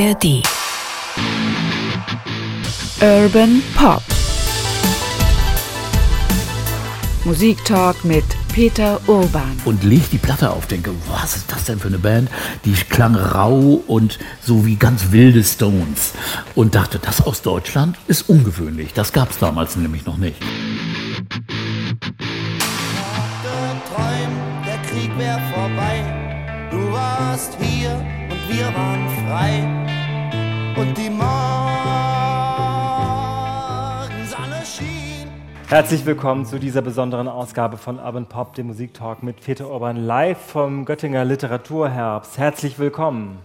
[0.00, 0.42] ARD.
[3.02, 4.02] Urban Pop.
[7.24, 8.24] Musiktalk mit
[8.54, 9.60] Peter Urban.
[9.66, 12.30] Und leg die Platte auf, denke, was ist das denn für eine Band?
[12.64, 16.12] Die klang rau und so wie ganz wilde Stones.
[16.54, 18.94] Und dachte, das aus Deutschland ist ungewöhnlich.
[18.94, 20.40] Das gab es damals nämlich noch nicht.
[24.00, 26.68] geträumt, der Krieg wär vorbei.
[26.70, 27.90] Du warst hier
[28.30, 29.89] und wir waren frei.
[30.80, 31.28] Und die Morgensonne
[34.64, 35.28] schien.
[35.68, 40.40] Herzlich willkommen zu dieser besonderen Ausgabe von Urban Pop, dem Musiktalk mit Peter Urban live
[40.40, 42.38] vom Göttinger Literaturherbst.
[42.38, 43.40] Herzlich willkommen.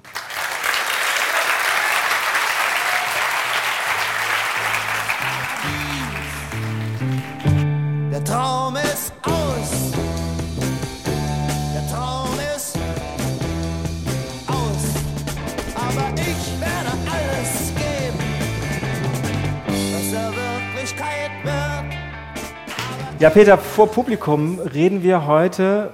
[23.26, 25.90] Ja, Peter, vor Publikum reden wir heute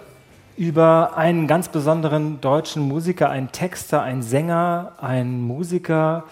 [0.58, 6.26] über einen ganz besonderen deutschen Musiker, einen Texter, einen Sänger, einen Musiker,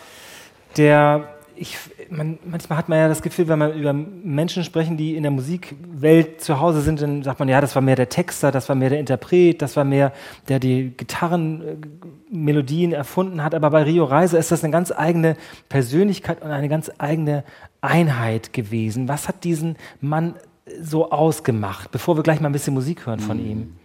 [0.76, 1.24] der
[1.56, 1.78] ich,
[2.10, 5.32] man, manchmal hat man ja das Gefühl, wenn man über Menschen sprechen, die in der
[5.32, 8.76] Musikwelt zu Hause sind, dann sagt man, ja, das war mehr der Texter, das war
[8.76, 10.12] mehr der Interpret, das war mehr
[10.50, 13.56] der die Gitarrenmelodien erfunden hat.
[13.56, 15.38] Aber bei Rio Reiser ist das eine ganz eigene
[15.70, 17.46] Persönlichkeit und eine ganz eigene
[17.80, 19.08] Einheit gewesen.
[19.08, 20.36] Was hat diesen Mann
[20.82, 23.76] so ausgemacht, bevor wir gleich mal ein bisschen Musik hören von ihm?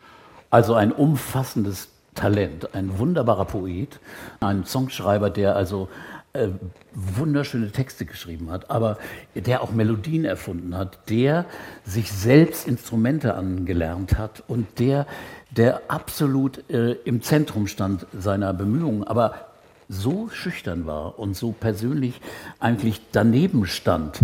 [0.51, 3.99] Also ein umfassendes Talent, ein wunderbarer Poet,
[4.41, 5.89] ein Songschreiber, der also
[6.33, 6.49] äh,
[6.93, 8.99] wunderschöne Texte geschrieben hat, aber
[9.35, 11.45] der auch Melodien erfunden hat, der
[11.85, 15.07] sich selbst Instrumente angelernt hat und der,
[15.51, 19.35] der absolut äh, im Zentrum stand seiner Bemühungen, aber
[19.89, 22.21] so schüchtern war und so persönlich
[22.59, 24.21] eigentlich daneben stand,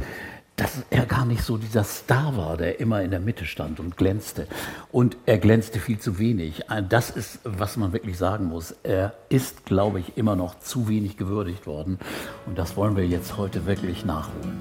[0.60, 3.96] dass er gar nicht so dieser Star war, der immer in der Mitte stand und
[3.96, 4.46] glänzte.
[4.92, 6.60] Und er glänzte viel zu wenig.
[6.90, 8.74] Das ist, was man wirklich sagen muss.
[8.82, 11.98] Er ist, glaube ich, immer noch zu wenig gewürdigt worden.
[12.44, 14.58] Und das wollen wir jetzt heute wirklich nachholen.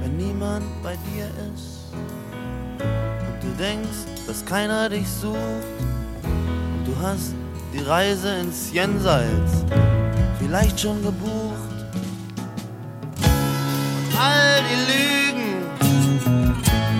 [0.00, 5.36] wenn niemand bei dir ist und du denkst, dass keiner dich sucht
[6.22, 7.34] und du hast
[7.72, 9.64] die Reise ins Jenseits
[10.38, 11.69] vielleicht schon gebucht
[14.20, 15.50] all die Lügen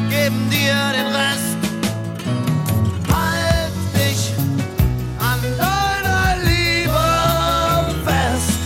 [0.08, 1.58] geben dir den Rest.
[3.12, 4.32] Halt dich
[5.18, 7.04] an deiner Liebe
[8.04, 8.58] fest.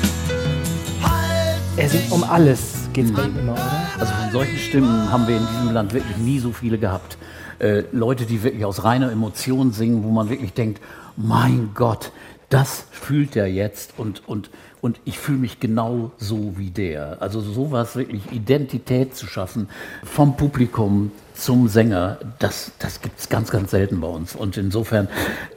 [1.03, 3.73] Halt Er singt um alles, geht es bei ihm immer, oder?
[3.99, 7.19] Also von solchen Stimmen haben wir in diesem Land wirklich nie so viele gehabt.
[7.59, 10.81] Äh, Leute, die wirklich aus reiner Emotion singen, wo man wirklich denkt,
[11.17, 12.13] mein Gott,
[12.51, 14.51] das fühlt er jetzt und, und,
[14.85, 17.23] und ich fühle mich genau so wie der.
[17.23, 19.71] Also sowas wirklich Identität zu schaffen
[20.05, 24.37] vom Publikum zum Sänger, das, das gibt es ganz, ganz selten bei uns.
[24.37, 25.09] Und insofern,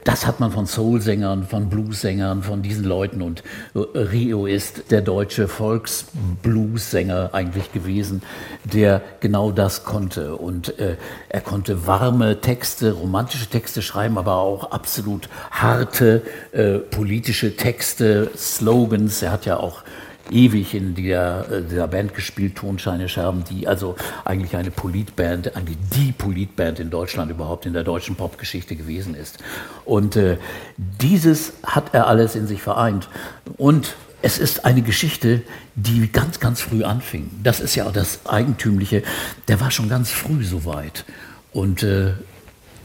[0.03, 3.21] das hat man von Soul-Sängern, von Blues-Sängern, von diesen Leuten.
[3.21, 3.43] Und
[3.75, 8.23] äh, Rio ist der deutsche Volksblues-Sänger eigentlich gewesen,
[8.63, 10.35] der genau das konnte.
[10.35, 10.97] Und äh,
[11.29, 19.21] er konnte warme Texte, romantische Texte schreiben, aber auch absolut harte äh, politische Texte, Slogans.
[19.21, 19.83] Er hat ja auch
[20.31, 23.95] ewig in der, äh, dieser Band gespielt, Tonscheine Scherben, die also
[24.25, 29.39] eigentlich eine Politband, eigentlich die Politband in Deutschland überhaupt in der deutschen Popgeschichte gewesen ist.
[29.85, 30.37] Und äh,
[30.77, 33.09] dieses hat er alles in sich vereint.
[33.57, 35.43] Und es ist eine Geschichte,
[35.75, 37.29] die ganz, ganz früh anfing.
[37.43, 39.03] Das ist ja auch das Eigentümliche.
[39.47, 41.05] Der war schon ganz früh so weit.
[41.53, 42.13] Und äh,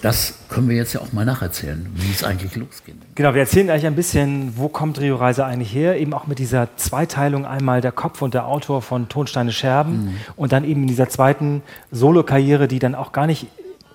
[0.03, 2.97] das können wir jetzt ja auch mal nacherzählen, wie es eigentlich losgeht.
[3.15, 5.99] Genau, wir erzählen eigentlich ein bisschen, wo kommt Rio Reiser eigentlich her?
[5.99, 10.53] Eben auch mit dieser Zweiteilung einmal der Kopf und der Autor von Tonsteine Scherben und
[10.53, 11.63] dann eben in dieser zweiten
[11.93, 13.47] Solo-Karriere, die dann auch gar nicht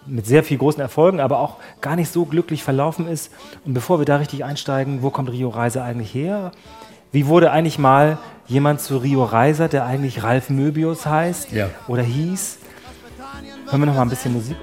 [0.05, 3.29] mit sehr viel großen Erfolgen, aber auch gar nicht so glücklich verlaufen ist.
[3.65, 6.53] Und bevor wir da richtig einsteigen, wo kommt Rio Reiser eigentlich her?
[7.11, 8.17] Wie wurde eigentlich mal
[8.47, 11.69] jemand zu Rio Reiser, der eigentlich Ralf Möbius heißt Ja.
[11.89, 12.59] oder hieß?
[13.69, 14.55] Hören wir noch mal ein bisschen Musik.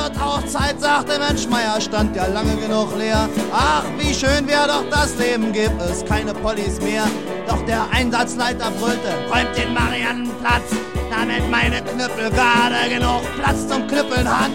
[0.00, 3.28] Wird auch Zeit, sagte Mensch Meier, stand ja lange genug leer.
[3.52, 7.04] Ach, wie schön wär doch das Leben, gibt es keine Pollis mehr.
[7.48, 10.70] Doch der Einsatzleiter brüllte, räumt den Mariannenplatz,
[11.10, 14.50] damit meine Knüppel gerade genug Platz zum Knüppeln hat.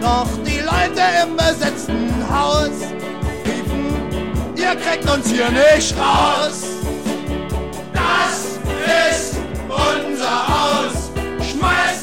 [0.00, 2.70] Doch die Leute im besetzten Haus
[3.46, 6.64] riefen, ihr kriegt uns hier nicht raus.
[7.92, 8.58] Das
[9.14, 9.36] ist
[9.68, 11.12] unser Haus.
[11.40, 11.93] Schmeißt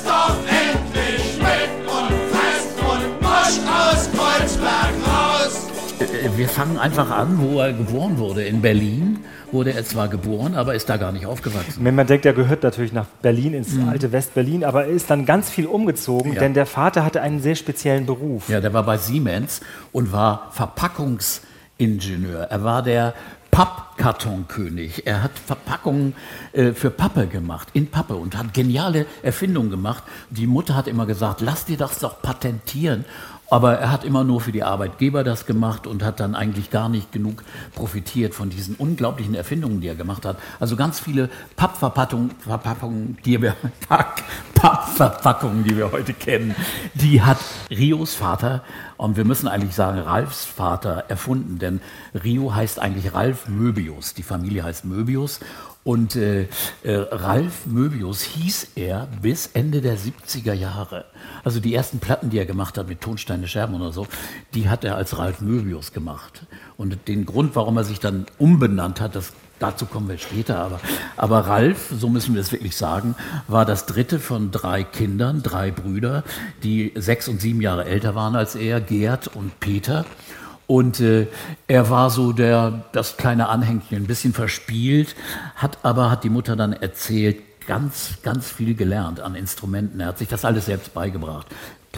[6.35, 8.43] wir fangen einfach an, wo er geboren wurde.
[8.43, 9.19] In Berlin
[9.51, 11.83] wurde er zwar geboren, aber ist da gar nicht aufgewachsen.
[11.83, 13.89] Wenn man denkt, er gehört natürlich nach Berlin, ins mhm.
[13.89, 16.39] alte West-Berlin, aber er ist dann ganz viel umgezogen, ja.
[16.39, 18.49] denn der Vater hatte einen sehr speziellen Beruf.
[18.49, 19.61] Ja, der war bei Siemens
[19.91, 22.43] und war Verpackungsingenieur.
[22.49, 23.13] Er war der
[23.51, 25.05] Pappkartonkönig.
[25.05, 26.15] Er hat Verpackungen
[26.53, 30.03] äh, für Pappe gemacht, in Pappe und hat geniale Erfindungen gemacht.
[30.29, 33.03] Die Mutter hat immer gesagt, lass dir das doch patentieren.
[33.51, 36.87] Aber er hat immer nur für die Arbeitgeber das gemacht und hat dann eigentlich gar
[36.87, 37.43] nicht genug
[37.75, 40.37] profitiert von diesen unglaublichen Erfindungen, die er gemacht hat.
[40.61, 43.57] Also ganz viele Pappverpackungen, Verpackungen, die wir,
[44.55, 46.55] Pappverpackungen, die wir heute kennen,
[46.93, 47.39] die hat
[47.69, 48.63] Rios Vater
[48.95, 51.81] und wir müssen eigentlich sagen Ralfs Vater erfunden, denn
[52.23, 54.13] Rio heißt eigentlich Ralf Möbius.
[54.13, 55.41] Die Familie heißt Möbius
[55.83, 56.43] und äh,
[56.83, 61.05] äh, Ralf Möbius hieß er bis Ende der 70er Jahre.
[61.43, 64.07] Also die ersten Platten, die er gemacht hat mit Tonsteine Scherben oder so,
[64.53, 66.43] die hat er als Ralf Möbius gemacht.
[66.77, 70.59] Und den Grund, warum er sich dann umbenannt hat, das, dazu kommen wir später.
[70.59, 70.79] Aber,
[71.17, 73.15] aber Ralf, so müssen wir es wirklich sagen,
[73.47, 76.23] war das dritte von drei Kindern, drei Brüder,
[76.61, 80.05] die sechs und sieben Jahre älter waren als er, Gerd und Peter.
[80.71, 81.27] Und äh,
[81.67, 85.17] er war so der, das kleine Anhängchen, ein bisschen verspielt,
[85.57, 89.99] hat aber, hat die Mutter dann erzählt, ganz, ganz viel gelernt an Instrumenten.
[89.99, 91.47] Er hat sich das alles selbst beigebracht.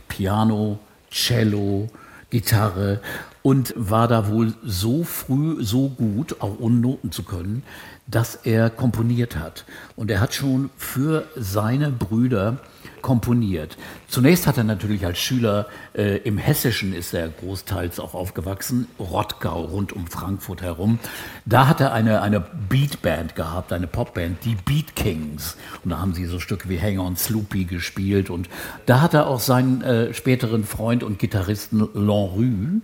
[0.08, 0.80] Piano,
[1.12, 1.88] Cello,
[2.32, 3.00] Gitarre
[3.44, 7.62] und war da wohl so früh so gut, auch ohne Noten zu können,
[8.08, 9.66] dass er komponiert hat.
[9.96, 12.58] Und er hat schon für seine Brüder
[13.04, 13.78] komponiert.
[14.14, 15.66] Zunächst hat er natürlich als Schüler
[15.96, 21.00] äh, im Hessischen ist er großteils auch aufgewachsen, Rottgau rund um Frankfurt herum.
[21.46, 25.58] Da hat er eine, eine Beatband gehabt, eine Popband, die Beat Kings.
[25.84, 28.30] Und da haben sie so Stücke wie Hang on Sloopy gespielt.
[28.30, 28.50] Und
[28.86, 32.82] da hat er auch seinen äh, späteren Freund und Gitarristen L'Enrue,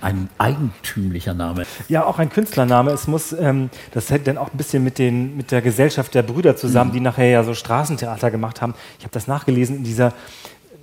[0.00, 1.62] ein eigentümlicher Name.
[1.88, 2.90] Ja, auch ein Künstlername.
[2.90, 6.24] Es muss, ähm, das hängt dann auch ein bisschen mit, den, mit der Gesellschaft der
[6.24, 6.94] Brüder zusammen, mhm.
[6.94, 8.74] die nachher ja so Straßentheater gemacht haben.
[8.98, 10.12] Ich habe das nachgelesen in dieser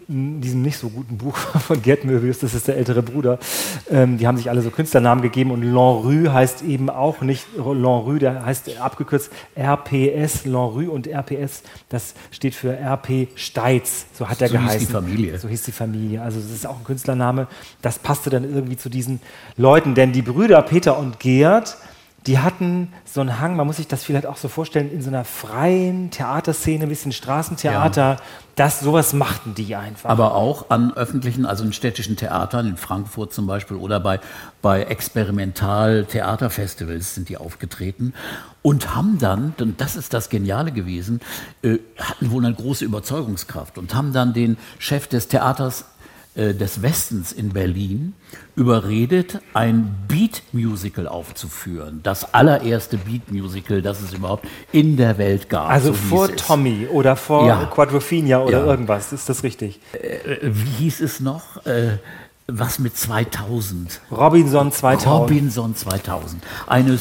[0.09, 3.37] in diesem nicht so guten Buch von Gerd Möbius, das ist der ältere Bruder,
[3.89, 8.17] ähm, die haben sich alle so Künstlernamen gegeben und L'Enrue heißt eben auch nicht L'Enrue,
[8.17, 14.47] der heißt abgekürzt RPS, L'Enrue und RPS, das steht für RP Steitz, so hat er
[14.49, 14.79] so geheißen.
[14.79, 15.37] So hieß die Familie.
[15.37, 17.47] So hieß die Familie, also das ist auch ein Künstlername,
[17.81, 19.21] das passte dann irgendwie zu diesen
[19.57, 21.77] Leuten, denn die Brüder Peter und Gerd,
[22.27, 25.07] die hatten so einen Hang, man muss sich das vielleicht auch so vorstellen, in so
[25.09, 28.17] einer freien Theaterszene, ein bisschen Straßentheater, ja.
[28.55, 30.09] das, sowas machten die einfach.
[30.09, 34.19] Aber auch an öffentlichen, also in städtischen Theatern, in Frankfurt zum Beispiel oder bei,
[34.61, 38.13] bei Experimental-Theaterfestivals sind die aufgetreten
[38.61, 41.21] und haben dann, und das ist das Geniale gewesen,
[41.61, 45.85] äh, hatten wohl eine große Überzeugungskraft und haben dann den Chef des Theaters
[46.39, 48.13] äh, des Westens in Berlin
[48.55, 51.99] überredet, ein Beat-Musical aufzuführen.
[52.01, 55.69] Das allererste Beat-Musical, das es überhaupt in der Welt gab.
[55.69, 57.65] Also so vor Tommy oder vor ja.
[57.65, 58.65] Quadrophenia oder ja.
[58.65, 59.81] irgendwas, ist das richtig?
[59.91, 61.65] Äh, wie hieß es noch?
[61.65, 61.97] Äh,
[62.47, 63.99] was mit 2000?
[64.09, 65.05] Robinson 2000.
[65.05, 66.41] Robinson 2000.
[66.67, 66.99] Eine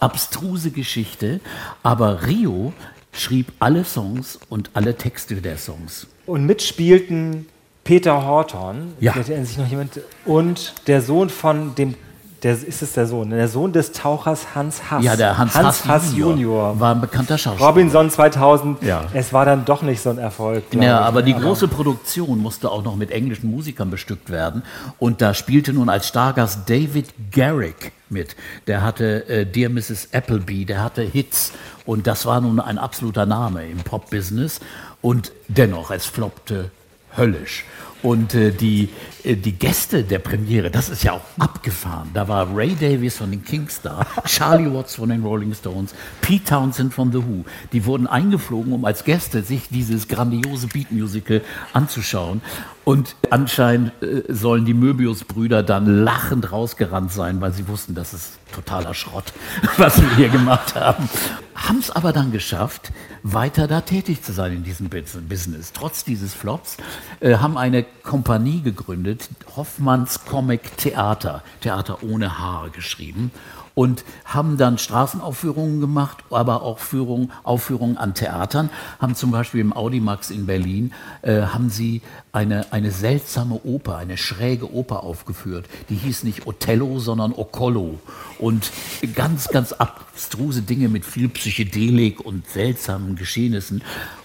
[0.00, 1.40] abstruse Geschichte,
[1.82, 2.72] aber Rio
[3.12, 6.06] schrieb alle Songs und alle Texte der Songs.
[6.24, 7.46] Und mitspielten
[7.84, 9.14] Peter Horton, ja.
[9.14, 11.94] erinnert sich noch jemand, und der Sohn von dem
[12.42, 13.30] der, ist es der Sohn?
[13.30, 15.04] Der Sohn des Tauchers Hans Hass.
[15.04, 16.30] Ja, der Hans, Hans Hass, Hass Junior.
[16.30, 16.80] Junior.
[16.80, 17.68] War ein bekannter Schauspieler.
[17.68, 18.82] Robinson 2000.
[18.82, 19.04] Ja.
[19.12, 20.64] Es war dann doch nicht so ein Erfolg.
[20.72, 24.62] Ja, aber die große Produktion musste auch noch mit englischen Musikern bestückt werden.
[24.98, 28.36] Und da spielte nun als Stargast David Garrick mit.
[28.66, 30.08] Der hatte äh, Dear Mrs.
[30.12, 31.52] Appleby, der hatte Hits.
[31.84, 34.60] Und das war nun ein absoluter Name im Pop-Business.
[35.02, 36.70] Und dennoch, es floppte
[37.16, 37.64] höllisch.
[38.02, 38.88] Und äh, die,
[39.24, 42.08] äh, die Gäste der Premiere, das ist ja auch abgefahren.
[42.14, 46.44] Da war Ray Davies von den Kings da, Charlie Watts von den Rolling Stones, Pete
[46.44, 47.44] Townsend von The Who.
[47.72, 51.42] Die wurden eingeflogen, um als Gäste sich dieses grandiose Beat-Musical
[51.74, 52.40] anzuschauen.
[52.84, 58.38] Und anscheinend äh, sollen die Möbius-Brüder dann lachend rausgerannt sein, weil sie wussten, das ist
[58.52, 59.32] totaler Schrott,
[59.76, 61.08] was wir hier gemacht haben.
[61.54, 62.90] Haben es aber dann geschafft,
[63.22, 65.72] weiter da tätig zu sein in diesem Business.
[65.72, 66.78] Trotz dieses Flops
[67.20, 73.30] äh, haben eine Kompanie gegründet, Hoffmanns Comic Theater, Theater ohne Haare geschrieben
[73.74, 78.70] und haben dann Straßenaufführungen gemacht, aber auch Führung, Aufführungen an Theatern.
[78.98, 84.16] Haben zum Beispiel im Audimax in Berlin äh, haben sie eine, eine seltsame Oper, eine
[84.16, 85.66] schräge Oper aufgeführt.
[85.88, 87.98] Die hieß nicht Othello, sondern Ocollo.
[88.38, 88.70] Und
[89.14, 93.82] ganz, ganz abstruse Dinge mit viel Psychedelik und seltsamen Geschehnissen.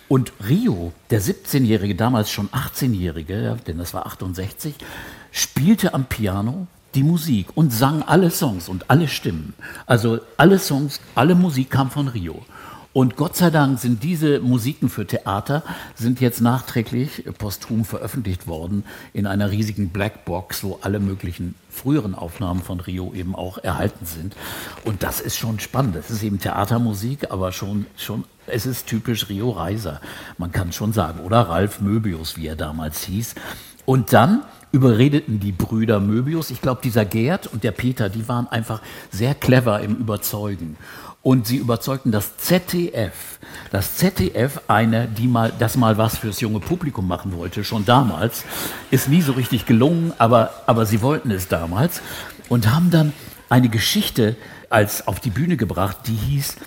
[0.07, 4.75] Und Rio, der 17-Jährige, damals schon 18-Jährige, denn das war 68,
[5.31, 9.53] spielte am Piano die Musik und sang alle Songs und alle Stimmen.
[9.85, 12.43] Also alle Songs, alle Musik kam von Rio.
[12.95, 15.63] Und Gott sei Dank sind diese Musiken für Theater
[15.95, 22.61] sind jetzt nachträglich posthum veröffentlicht worden in einer riesigen Blackbox, wo alle möglichen früheren Aufnahmen
[22.61, 24.33] von Rio eben auch erhalten sind.
[24.85, 25.97] Und das ist schon spannend.
[25.97, 29.99] Es ist eben Theatermusik, aber schon, schon, es ist typisch Rio Reiser.
[30.37, 31.19] Man kann schon sagen.
[31.19, 33.35] Oder Ralf Möbius, wie er damals hieß.
[33.85, 34.43] Und dann
[34.75, 39.33] überredeten die Brüder Möbius, ich glaube, dieser Gerd und der Peter, die waren einfach sehr
[39.33, 40.75] clever im Überzeugen.
[41.21, 43.39] Und sie überzeugten das ZDF,
[43.71, 48.43] das ZDF, eine, die mal, das mal was fürs junge Publikum machen wollte, schon damals,
[48.91, 52.01] ist nie so richtig gelungen, aber, aber sie wollten es damals
[52.49, 53.13] und haben dann
[53.47, 54.35] eine Geschichte
[54.69, 56.57] als auf die Bühne gebracht, die hieß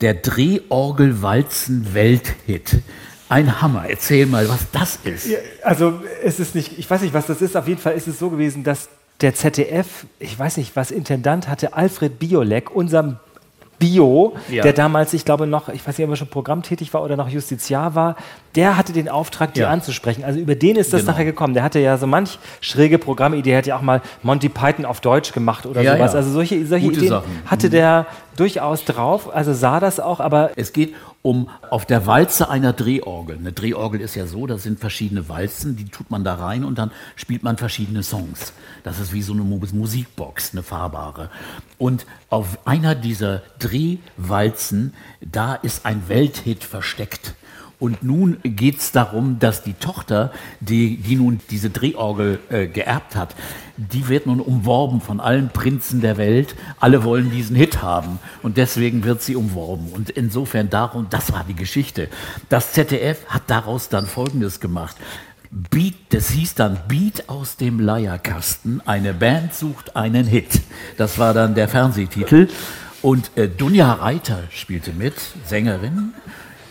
[0.00, 2.82] der Drehorgel-Walzen-Welthit.
[3.28, 3.86] Ein Hammer.
[3.88, 5.26] Erzähl mal, was das ist.
[5.26, 7.56] Ja, also es ist nicht, ich weiß nicht, was das ist.
[7.56, 8.88] Auf jeden Fall ist es so gewesen, dass
[9.20, 13.16] der ZDF, ich weiß nicht, was Intendant hatte, Alfred Biolek, unserem
[13.78, 14.62] Bio, ja.
[14.62, 17.28] der damals, ich glaube, noch, ich weiß nicht, ob er schon programmtätig war oder noch
[17.28, 18.16] Justiziar war,
[18.56, 19.70] der hatte den Auftrag, die ja.
[19.70, 20.24] anzusprechen.
[20.24, 21.12] Also über den ist das genau.
[21.12, 21.54] nachher gekommen.
[21.54, 25.00] Der hatte ja so manch schräge Programmidee, der hat ja auch mal Monty Python auf
[25.00, 26.14] Deutsch gemacht oder ja, sowas.
[26.14, 27.42] Also solche, solche Ideen Sachen.
[27.46, 27.72] hatte mhm.
[27.72, 30.50] der durchaus drauf, also sah das auch, aber.
[30.56, 33.36] Es geht um auf der Walze einer Drehorgel.
[33.36, 36.78] Eine Drehorgel ist ja so, da sind verschiedene Walzen, die tut man da rein und
[36.78, 38.52] dann spielt man verschiedene Songs.
[38.84, 41.30] Das ist wie so eine Musikbox, eine fahrbare.
[41.78, 47.34] Und auf einer dieser Drehwalzen, da ist ein Welthit versteckt.
[47.78, 53.14] Und nun geht es darum, dass die Tochter, die, die nun diese Drehorgel äh, geerbt
[53.16, 53.34] hat,
[53.76, 56.54] die wird nun umworben von allen Prinzen der Welt.
[56.80, 59.88] Alle wollen diesen Hit haben und deswegen wird sie umworben.
[59.92, 62.08] Und insofern darum, das war die Geschichte.
[62.48, 64.96] Das ZDF hat daraus dann Folgendes gemacht.
[65.50, 68.80] Beat, das hieß dann Beat aus dem Leierkasten.
[68.86, 70.62] Eine Band sucht einen Hit.
[70.96, 72.48] Das war dann der Fernsehtitel.
[73.02, 75.14] Und äh, Dunja Reiter spielte mit,
[75.44, 76.14] Sängerin.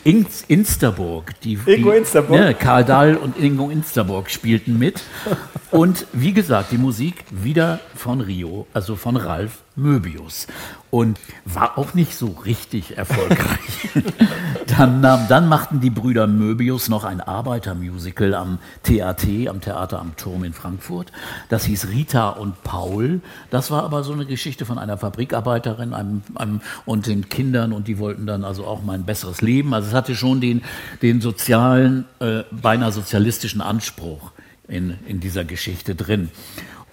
[0.05, 1.33] Insterburg.
[1.41, 2.39] Die, Ingo Insterburg?
[2.39, 5.01] Ne, Karl Dahl und Ingo Insterburg spielten mit.
[5.71, 10.47] Und wie gesagt, die Musik wieder von Rio, also von Ralf Möbius.
[10.91, 13.89] Und war auch nicht so richtig erfolgreich.
[14.77, 20.45] dann, dann machten die Brüder Möbius noch ein Arbeitermusical am TAT, am Theater am Turm
[20.45, 21.11] in Frankfurt.
[21.49, 23.19] Das hieß Rita und Paul.
[23.49, 27.89] Das war aber so eine Geschichte von einer Fabrikarbeiterin einem, einem, und den Kindern und
[27.89, 29.73] die wollten dann also auch mal ein besseres Leben.
[29.73, 30.61] Also es hatte schon den,
[31.01, 34.31] den sozialen, äh, beinahe sozialistischen Anspruch
[34.67, 36.29] in, in dieser Geschichte drin.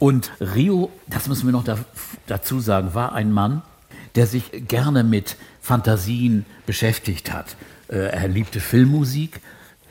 [0.03, 1.79] Und Rio, das müssen wir noch da,
[2.27, 3.63] dazu sagen, war ein Mann,
[4.17, 7.55] der sich gerne mit Fantasien beschäftigt hat.
[7.87, 9.41] Äh, er liebte Filmmusik,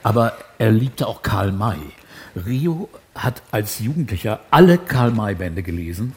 [0.03, 1.80] aber er liebte auch Karl May.
[2.46, 6.12] Rio hat als Jugendlicher alle Karl May-Bände gelesen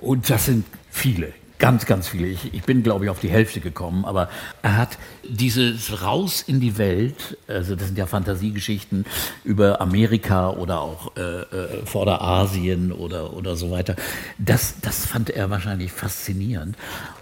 [0.00, 1.32] und das sind viele.
[1.62, 2.26] Ganz, ganz viele.
[2.26, 4.28] Ich, ich bin, glaube ich, auf die Hälfte gekommen, aber
[4.62, 9.06] er hat dieses Raus in die Welt, also das sind ja Fantasiegeschichten
[9.44, 13.94] über Amerika oder auch äh, äh, Vorderasien oder, oder so weiter,
[14.38, 16.74] das, das fand er wahrscheinlich faszinierend.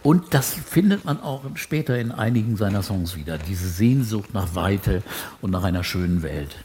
[0.03, 5.03] Und das findet man auch später in einigen seiner Songs wieder, diese Sehnsucht nach Weite
[5.43, 6.57] und nach einer schönen Welt.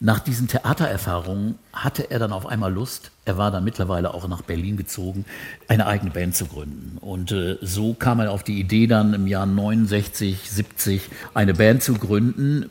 [0.00, 4.42] Nach diesen Theatererfahrungen hatte er dann auf einmal Lust, er war dann mittlerweile auch nach
[4.42, 5.24] Berlin gezogen,
[5.68, 6.98] eine eigene Band zu gründen.
[7.00, 11.82] Und äh, so kam er auf die Idee dann im Jahr 69, 70 eine Band
[11.82, 12.66] zu gründen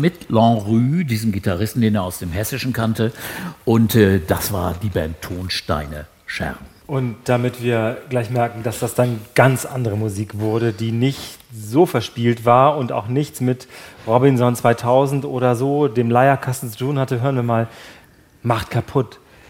[0.00, 3.12] mit Lanrue, diesem Gitarristen, den er aus dem Hessischen kannte.
[3.66, 6.64] Und äh, das war die Band Tonsteine Scherben.
[6.86, 11.84] Und damit wir gleich merken, dass das dann ganz andere Musik wurde, die nicht so
[11.84, 13.68] verspielt war und auch nichts mit
[14.06, 17.68] Robinson 2000 oder so, dem Leierkasten zu tun hatte, hören wir mal
[18.42, 19.18] Macht kaputt,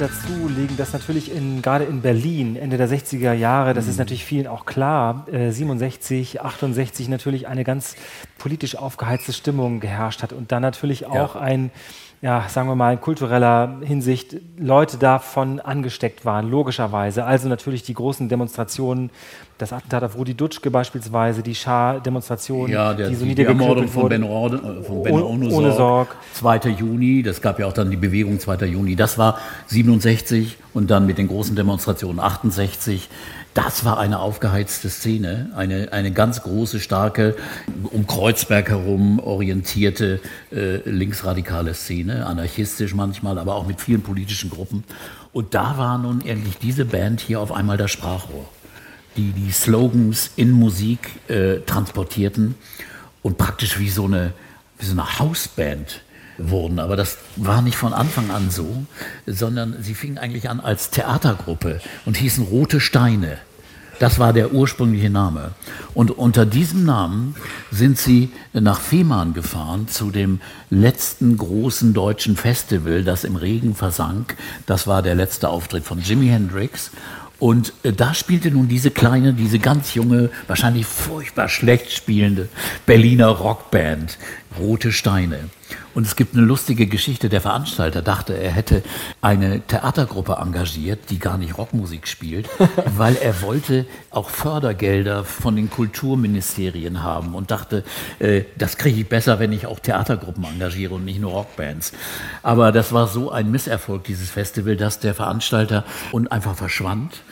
[0.00, 3.90] dazu legen, dass natürlich in, gerade in Berlin Ende der 60er Jahre, das mhm.
[3.90, 7.96] ist natürlich vielen auch klar, äh, 67, 68 natürlich eine ganz
[8.38, 11.40] politisch aufgeheizte Stimmung geherrscht hat und dann natürlich auch ja.
[11.40, 11.70] ein
[12.20, 17.24] ja, sagen wir mal, in kultureller Hinsicht Leute davon angesteckt waren, logischerweise.
[17.24, 19.10] Also natürlich die großen Demonstrationen,
[19.56, 24.24] das Attentat auf Rudi Dutschke beispielsweise, die Schar-Demonstration, ja, die so die Ermordung von Ben,
[24.24, 26.16] Orde, äh, von ben ohne, ohne Sorg.
[26.34, 26.70] 2.
[26.70, 28.66] Juni, das gab ja auch dann die Bewegung 2.
[28.66, 28.96] Juni.
[28.96, 33.08] Das war 67 und dann mit den großen Demonstrationen 68.
[33.58, 37.34] Das war eine aufgeheizte Szene, eine, eine ganz große, starke,
[37.90, 40.20] um Kreuzberg herum orientierte
[40.52, 44.84] äh, linksradikale Szene, anarchistisch manchmal, aber auch mit vielen politischen Gruppen.
[45.32, 48.48] Und da war nun eigentlich diese Band hier auf einmal das Sprachrohr,
[49.16, 52.54] die die Slogans in Musik äh, transportierten
[53.22, 54.34] und praktisch wie so eine,
[54.78, 56.02] wie so eine Hausband
[56.36, 56.78] wurden.
[56.78, 58.86] Aber das war nicht von Anfang an so,
[59.26, 63.38] sondern sie fingen eigentlich an als Theatergruppe und hießen Rote Steine.
[63.98, 65.52] Das war der ursprüngliche Name.
[65.94, 67.34] Und unter diesem Namen
[67.70, 70.40] sind sie nach Fehmarn gefahren zu dem
[70.70, 74.36] letzten großen deutschen Festival, das im Regen versank.
[74.66, 76.90] Das war der letzte Auftritt von Jimi Hendrix.
[77.38, 82.48] Und äh, da spielte nun diese kleine, diese ganz junge, wahrscheinlich furchtbar schlecht spielende
[82.84, 84.18] Berliner Rockband
[84.56, 85.50] Rote Steine.
[85.94, 87.28] Und es gibt eine lustige Geschichte.
[87.28, 88.82] Der Veranstalter dachte, er hätte
[89.20, 92.48] eine Theatergruppe engagiert, die gar nicht Rockmusik spielt,
[92.96, 97.84] weil er wollte auch Fördergelder von den Kulturministerien haben und dachte,
[98.18, 101.92] äh, das kriege ich besser, wenn ich auch Theatergruppen engagiere und nicht nur Rockbands.
[102.42, 107.22] Aber das war so ein Misserfolg, dieses Festival, dass der Veranstalter und einfach verschwand.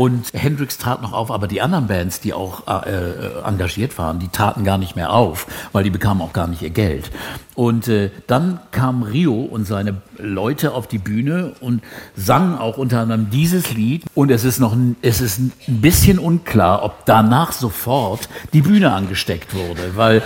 [0.00, 4.18] Und Hendrix trat noch auf, aber die anderen Bands, die auch äh, äh, engagiert waren,
[4.18, 7.10] die taten gar nicht mehr auf, weil die bekamen auch gar nicht ihr Geld.
[7.54, 11.82] Und äh, dann kam Rio und seine Leute auf die Bühne und
[12.16, 14.04] sangen auch unter anderem dieses Lied.
[14.14, 19.54] Und es ist noch es ist ein bisschen unklar, ob danach sofort die Bühne angesteckt
[19.54, 20.22] wurde, weil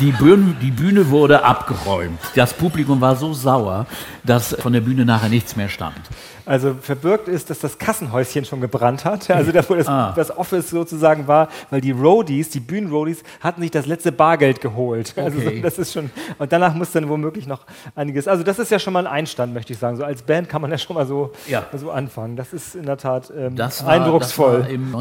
[0.00, 2.18] die Bühne, die Bühne wurde abgeräumt.
[2.36, 3.84] Das Publikum war so sauer,
[4.22, 6.00] dass von der Bühne nachher nichts mehr stand.
[6.46, 9.30] Also verbirgt ist, dass das Kassenhäuschen schon gebrannt hat.
[9.30, 10.12] Also da, wo das, ah.
[10.14, 15.14] das Office sozusagen war, weil die Roadies, die Bühnenroadies, hatten sich das letzte Bargeld geholt.
[15.16, 15.48] Also okay.
[15.48, 16.10] Also das ist schon.
[16.38, 17.62] Und danach muss dann womöglich noch
[17.94, 18.28] einiges.
[18.28, 19.96] Also das ist ja schon mal ein Einstand, möchte ich sagen.
[19.96, 21.64] So als Band kann man ja schon mal so, ja.
[21.74, 22.36] so anfangen.
[22.36, 24.58] Das ist in der Tat ähm, das war, eindrucksvoll.
[24.58, 24.94] Das war im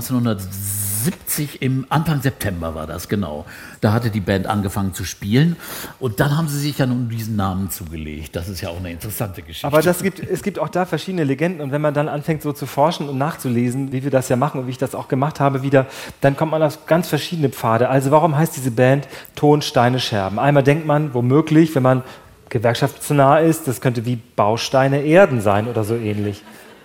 [1.05, 3.45] 1970 70 im Anfang September war das, genau.
[3.81, 5.55] Da hatte die Band angefangen zu spielen
[5.99, 8.35] und dann haben sie sich ja nun diesen Namen zugelegt.
[8.35, 9.67] Das ist ja auch eine interessante Geschichte.
[9.67, 12.53] Aber das gibt, es gibt auch da verschiedene Legenden und wenn man dann anfängt so
[12.53, 15.39] zu forschen und nachzulesen, wie wir das ja machen und wie ich das auch gemacht
[15.39, 15.87] habe wieder,
[16.21, 17.89] dann kommt man auf ganz verschiedene Pfade.
[17.89, 20.39] Also warum heißt diese Band Ton, Steine, Scherben?
[20.39, 22.03] Einmal denkt man womöglich, wenn man
[22.49, 26.43] gewerkschaftsnah ist, das könnte wie Bausteine Erden sein oder so ähnlich.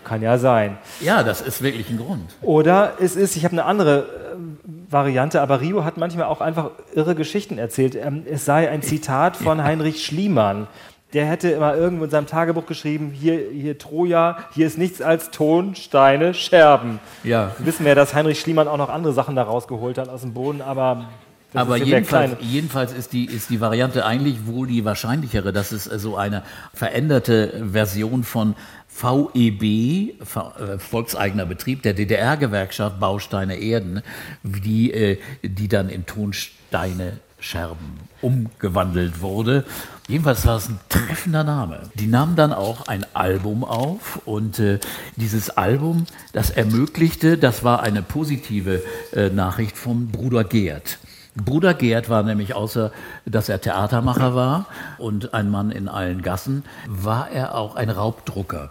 [0.09, 0.79] Kann ja sein.
[1.01, 2.31] Ja, das ist wirklich ein Grund.
[2.41, 6.71] Oder es ist, ich habe eine andere äh, Variante, aber Rio hat manchmal auch einfach
[6.95, 7.95] irre Geschichten erzählt.
[7.95, 10.67] Ähm, es sei ein Zitat von Heinrich Schliemann.
[11.13, 15.31] Der hätte immer irgendwo in seinem Tagebuch geschrieben, hier, hier Troja, hier ist nichts als
[15.31, 17.01] Ton, Steine, Scherben.
[17.23, 17.53] Ja.
[17.59, 20.35] Wir wissen ja, dass Heinrich Schliemann auch noch andere Sachen da rausgeholt hat aus dem
[20.35, 21.07] Boden, aber
[21.53, 25.85] das aber jedenfalls, jedenfalls ist, die, ist die Variante eigentlich wohl die wahrscheinlichere, dass es
[25.85, 26.43] so eine
[26.75, 28.55] veränderte Version von
[29.01, 34.03] VEB, äh, Volkseigener Betrieb der DDR-Gewerkschaft Bausteine Erden,
[34.43, 39.65] die, äh, die dann in Tonsteine Scherben umgewandelt wurde.
[40.09, 41.83] Jedenfalls war es ein treffender Name.
[41.95, 44.81] Die nahmen dann auch ein Album auf und äh,
[45.17, 48.83] dieses Album, das ermöglichte, das war eine positive
[49.13, 50.99] äh, Nachricht vom Bruder Gerd.
[51.37, 52.91] Bruder Gerd war nämlich außer,
[53.25, 54.67] dass er Theatermacher war
[54.99, 58.71] und ein Mann in allen Gassen, war er auch ein Raubdrucker.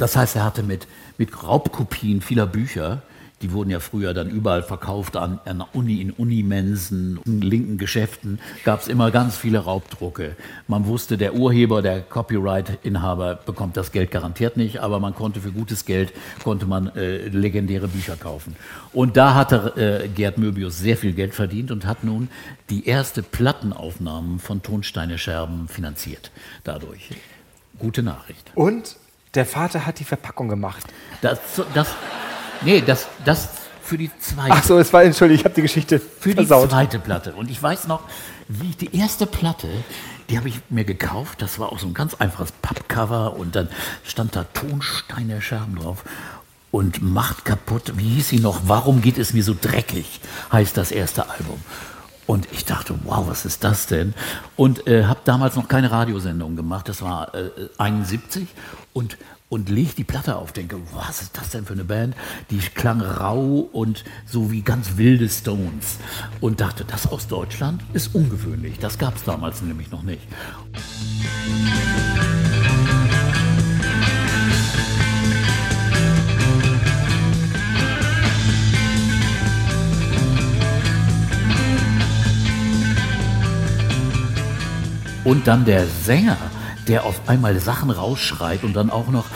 [0.00, 3.02] Das heißt, er hatte mit, mit Raubkopien vieler Bücher,
[3.42, 8.38] die wurden ja früher dann überall verkauft an, an Uni, in Unimensen, in linken Geschäften,
[8.64, 10.36] gab es immer ganz viele Raubdrucke.
[10.68, 15.52] Man wusste, der Urheber, der Copyright-Inhaber bekommt das Geld garantiert nicht, aber man konnte für
[15.52, 18.56] gutes Geld, konnte man äh, legendäre Bücher kaufen.
[18.94, 22.28] Und da hatte äh, Gerd Möbius sehr viel Geld verdient und hat nun
[22.70, 26.30] die erste Plattenaufnahmen von Tonsteine Scherben finanziert
[26.64, 27.10] dadurch.
[27.78, 28.50] Gute Nachricht.
[28.54, 28.96] Und
[29.34, 30.84] der Vater hat die Verpackung gemacht.
[31.22, 31.38] Das,
[31.74, 31.88] das,
[32.62, 33.48] nee, das, das
[33.82, 34.52] für die zweite.
[34.52, 36.66] Ach so, es war, entschuldige, ich habe die Geschichte Für versaut.
[36.66, 37.34] die zweite Platte.
[37.34, 38.02] Und ich weiß noch,
[38.48, 39.68] wie ich die erste Platte,
[40.28, 41.42] die habe ich mir gekauft.
[41.42, 43.68] Das war auch so ein ganz einfaches Pappcover und dann
[44.04, 46.04] stand da Tonsteine Scherben drauf.
[46.72, 48.60] Und macht kaputt, wie hieß sie noch?
[48.66, 50.20] Warum geht es mir so dreckig?
[50.52, 51.60] Heißt das erste Album.
[52.26, 54.14] Und ich dachte, wow, was ist das denn?
[54.54, 58.46] Und äh, habe damals noch keine Radiosendung gemacht, das war äh, 71
[58.92, 59.16] und
[59.50, 62.14] und leg die Platte auf, denke, was ist das denn für eine Band?
[62.50, 65.98] Die klang rau und so wie ganz wilde Stones.
[66.40, 68.78] Und dachte, das aus Deutschland ist ungewöhnlich.
[68.78, 70.22] Das gab es damals nämlich noch nicht.
[85.24, 86.38] Und dann der Sänger,
[86.90, 89.26] der auf einmal Sachen rausschreit und dann auch noch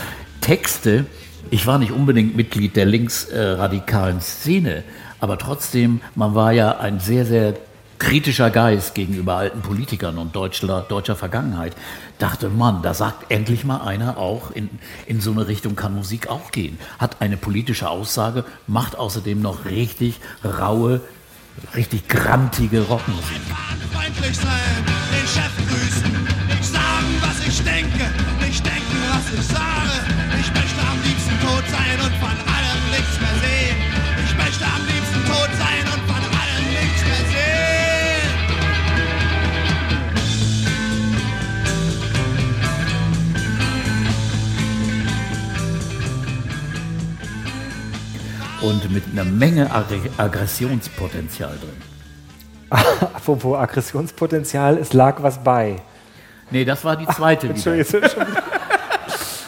[0.41, 1.07] Texte,
[1.51, 4.83] ich war nicht unbedingt Mitglied der linksradikalen Szene,
[5.21, 7.55] aber trotzdem, man war ja ein sehr, sehr
[7.99, 11.77] kritischer Geist gegenüber alten Politikern und deutscher, deutscher Vergangenheit,
[12.19, 14.69] dachte man, da sagt endlich mal einer auch, in,
[15.07, 16.77] in so eine Richtung kann Musik auch gehen.
[16.99, 21.01] Hat eine politische Aussage, macht außerdem noch richtig raue,
[21.77, 23.41] richtig grantige Rockmusik.
[23.93, 26.24] Freundlich sein, den Chef grüßen,
[27.47, 28.05] ich denke,
[28.41, 29.97] nicht denken, was ich sage.
[30.41, 33.77] Ich möchte am liebsten tot sein und von allem nichts mehr sehen.
[34.25, 38.31] Ich möchte am liebsten tot sein und von allem nichts mehr sehen.
[48.63, 52.71] Und mit einer Menge Aggre- Aggressionspotenzial drin.
[53.15, 55.77] Apropos Aggressionspotenzial, es lag was bei.
[56.51, 57.55] Nee, das war die zweite wieder.
[57.55, 58.09] Entschuldigung.
[58.11, 58.27] schon-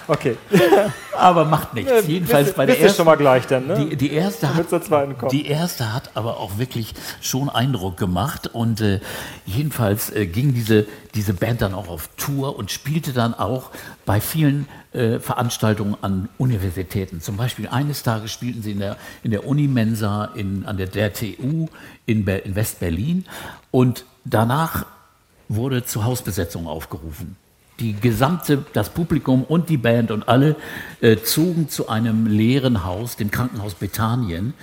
[0.09, 0.37] Okay.
[1.17, 1.91] Aber macht nichts.
[2.07, 2.99] Jedenfalls bei der ersten.
[2.99, 3.75] schon mal gleich dann, ne?
[3.91, 5.33] Die, die, erste hat, zur zweiten kommt.
[5.33, 8.49] die erste hat aber auch wirklich schon Eindruck gemacht.
[8.53, 9.01] Und äh,
[9.47, 13.71] jedenfalls äh, ging diese, diese Band dann auch auf Tour und spielte dann auch
[14.05, 17.21] bei vielen äh, Veranstaltungen an Universitäten.
[17.21, 21.13] Zum Beispiel eines Tages spielten sie in der, in der Unimensa in, an der, der
[21.13, 21.67] TU
[22.07, 23.25] in, in West-Berlin.
[23.73, 24.87] Und danach
[25.49, 27.37] wurde zur Hausbesetzung aufgerufen.
[27.81, 30.57] Die gesamte, das Publikum und die Band und alle
[31.01, 34.55] äh, zogen zu einem leeren Haus, dem Krankenhaus Bethanien.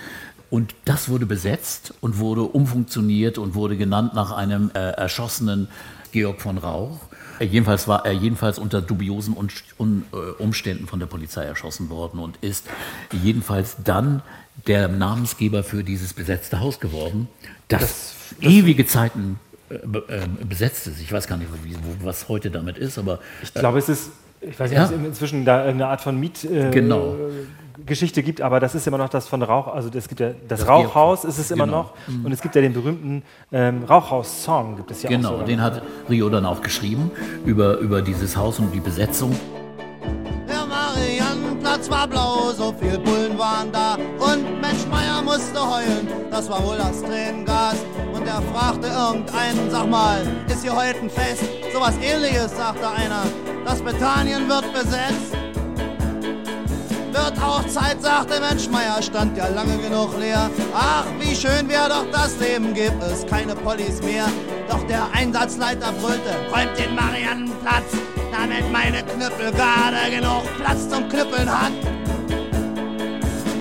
[0.49, 5.67] Und das wurde besetzt und wurde umfunktioniert und wurde genannt nach einem äh, erschossenen
[6.11, 6.99] Georg von Rauch.
[7.39, 12.37] Äh, jedenfalls war er jedenfalls unter dubiosen äh, Umständen von der Polizei erschossen worden und
[12.41, 12.65] ist
[13.11, 14.21] jedenfalls dann
[14.67, 17.27] der Namensgeber für dieses besetzte Haus geworden,
[17.67, 19.52] das, ewige Zeiten äh, be- äh,
[20.47, 21.01] besetzt ist.
[21.01, 24.11] Ich weiß gar nicht, wie, wo, was heute damit ist, aber Ich glaube, es ist,
[24.41, 24.85] ich weiß nicht, Ja.
[24.85, 26.43] ob es inzwischen da eine Art von Miet.
[26.45, 27.15] Äh, Genau.
[27.87, 30.59] Geschichte gibt, aber das ist immer noch das von Rauch, also es gibt ja das,
[30.59, 31.77] Das Rauchhaus ist es immer Genau.
[31.77, 35.45] noch und es gibt ja den berühmten ähm, Rauchhaus-Song, gibt es ja genau, auch so.
[35.45, 37.09] den hat Rio dann auch geschrieben
[37.45, 39.35] über, über dieses Haus und die Besetzung.
[40.47, 43.95] Der Mariannenplatz war blau, so viel Bullen waren da.
[44.19, 47.75] Und Mensch Meier musste heulen, das war wohl das Tränengas.
[48.23, 51.43] Und er fragte irgendeinen, sag mal, ist hier heute ein Fest?
[51.73, 53.23] Sowas ähnliches, sagte einer.
[53.65, 55.33] Das Bethanien wird besetzt.
[57.11, 60.49] Wird auch Zeit, sagte Mensch Meier, stand ja lange genug leer.
[60.73, 64.27] Ach, wie schön wär doch das Leben, gibt es keine Pollis mehr.
[64.69, 67.91] Doch der Einsatzleiter brüllte, räumt den Mariannenplatz,
[68.31, 71.73] damit meine Knüppelgarde genug Platz zum Knüppeln hat.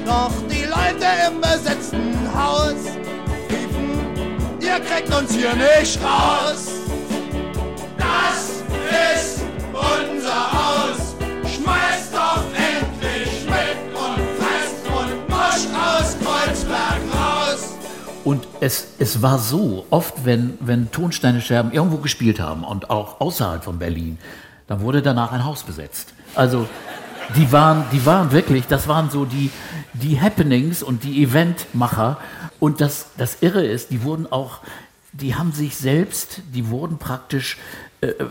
[0.06, 3.01] Doch die Leute im besetzten Haus
[4.72, 6.68] ihr kriegt uns hier nicht raus.
[7.98, 8.62] Das
[9.16, 11.14] ist unser Haus.
[11.44, 17.74] Schmeißt doch endlich mit und fest und musch aus Kreuzberg raus.
[18.24, 23.20] Und es, es war so, oft wenn, wenn Tonsteine Scherben irgendwo gespielt haben und auch
[23.20, 24.18] außerhalb von Berlin,
[24.68, 26.14] dann wurde danach ein Haus besetzt.
[26.34, 26.66] Also
[27.36, 29.50] die waren, die waren wirklich, das waren so die,
[29.92, 32.18] die Happenings und die Eventmacher.
[32.62, 34.60] Und das, das Irre ist, die wurden auch,
[35.12, 37.58] die haben sich selbst, die wurden praktisch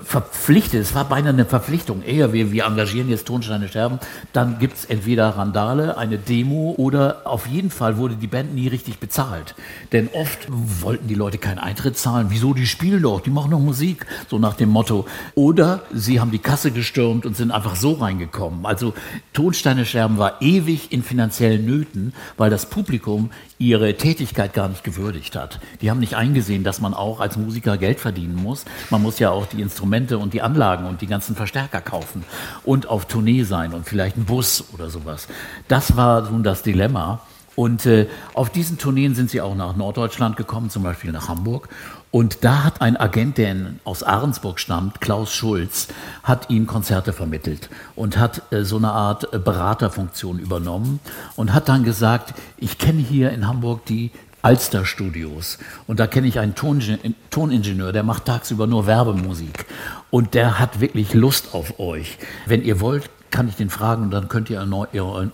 [0.03, 3.99] verpflichtet, es war beinahe eine Verpflichtung, eher wir, wir engagieren jetzt Tonsteine Sterben,
[4.33, 8.67] dann gibt es entweder Randale, eine Demo oder auf jeden Fall wurde die Band nie
[8.67, 9.55] richtig bezahlt.
[9.93, 12.27] Denn oft wollten die Leute keinen Eintritt zahlen.
[12.29, 15.07] Wieso, die spielen doch, die machen doch Musik, so nach dem Motto.
[15.35, 18.65] Oder sie haben die Kasse gestürmt und sind einfach so reingekommen.
[18.65, 18.93] Also
[19.31, 25.37] Tonsteine Scherben war ewig in finanziellen Nöten, weil das Publikum ihre Tätigkeit gar nicht gewürdigt
[25.37, 25.59] hat.
[25.81, 28.65] Die haben nicht eingesehen, dass man auch als Musiker Geld verdienen muss.
[28.89, 32.23] Man muss ja auch die Instrumente und die Anlagen und die ganzen Verstärker kaufen
[32.63, 35.27] und auf Tournee sein und vielleicht einen Bus oder sowas.
[35.67, 37.21] Das war nun das Dilemma.
[37.55, 41.67] Und äh, auf diesen Tourneen sind sie auch nach Norddeutschland gekommen, zum Beispiel nach Hamburg.
[42.09, 45.89] Und da hat ein Agent, der aus Ahrensburg stammt, Klaus Schulz,
[46.23, 50.99] hat ihnen Konzerte vermittelt und hat äh, so eine Art äh, Beraterfunktion übernommen
[51.35, 56.27] und hat dann gesagt, ich kenne hier in Hamburg die Alster Studios und da kenne
[56.27, 59.65] ich einen Toningenieur, der macht tagsüber nur Werbemusik
[60.09, 62.17] und der hat wirklich Lust auf euch.
[62.45, 64.61] Wenn ihr wollt, kann ich den fragen und dann könnt ihr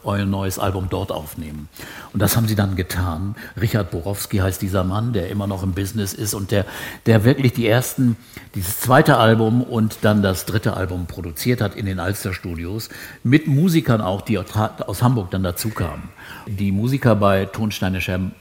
[0.03, 1.67] euer neues Album dort aufnehmen.
[2.13, 3.35] Und das haben sie dann getan.
[3.59, 6.65] Richard Borowski heißt dieser Mann, der immer noch im Business ist und der,
[7.07, 8.15] der wirklich die ersten,
[8.53, 12.89] dieses zweite Album und dann das dritte Album produziert hat in den Alster Studios
[13.23, 16.09] mit Musikern auch, die aus Hamburg dann dazu kamen.
[16.45, 18.31] Die Musiker bei Tonsteine Scherben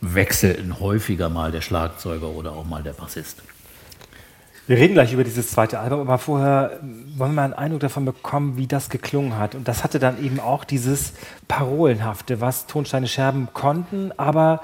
[0.00, 3.42] wechselten häufiger mal der Schlagzeuger oder auch mal der Bassist.
[4.66, 6.78] Wir reden gleich über dieses zweite Album, aber vorher
[7.16, 9.54] wollen wir mal einen Eindruck davon bekommen, wie das geklungen hat.
[9.54, 11.14] Und das hatte dann eben auch dieses
[11.48, 14.60] Parolenhafte, was Tonsteine Scherben konnten, aber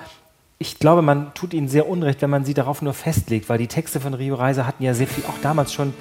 [0.59, 3.67] ich glaube, man tut ihnen sehr unrecht, wenn man sie darauf nur festlegt, weil die
[3.67, 5.95] Texte von Rio Reiser hatten ja sehr viel, auch damals schon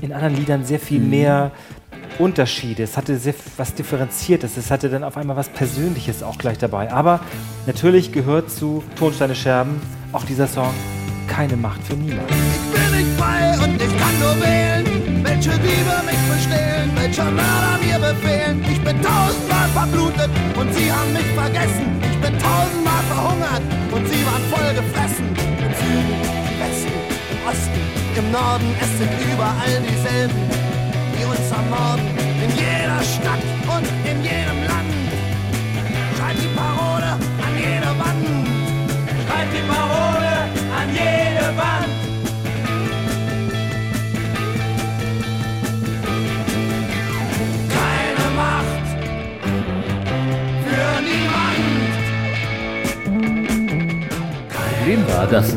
[0.00, 1.10] in anderen Liedern sehr viel mhm.
[1.10, 1.50] mehr
[2.18, 2.82] Unterschiede.
[2.82, 4.56] Es hatte sehr was Differenziertes.
[4.56, 6.92] Es hatte dann auf einmal was Persönliches auch gleich dabei.
[6.92, 7.20] Aber
[7.66, 9.80] natürlich gehört zu Tonsteine Scherben
[10.12, 10.72] auch dieser Song
[11.28, 12.30] keine Macht für niemand.
[12.30, 17.78] Ich bin nicht frei und ich kann nur wählen, welche Liebe mich bestehlen, welcher Mörder
[17.84, 18.64] mir befehlen.
[18.70, 22.00] Ich bin tausendmal verblutet und sie haben mich vergessen.
[22.00, 25.26] Ich bin tausendmal verhungert und sie waren voll gefressen.
[25.58, 26.16] Im Süden,
[26.48, 26.96] im Westen,
[27.32, 27.82] im Osten,
[28.16, 30.65] im Norden, es sind überall dieselben,
[31.46, 32.06] die uns ermorden.
[32.42, 34.92] In jeder Stadt und in jedem Land.
[36.16, 37.10] Schreibt die Parole
[37.44, 38.26] an jede Wand.
[39.26, 40.32] Schreibt die Parole
[40.78, 41.92] an jede Wand.
[47.76, 48.86] Keine Macht
[50.64, 51.66] für niemand.
[54.78, 55.48] Problem war, dass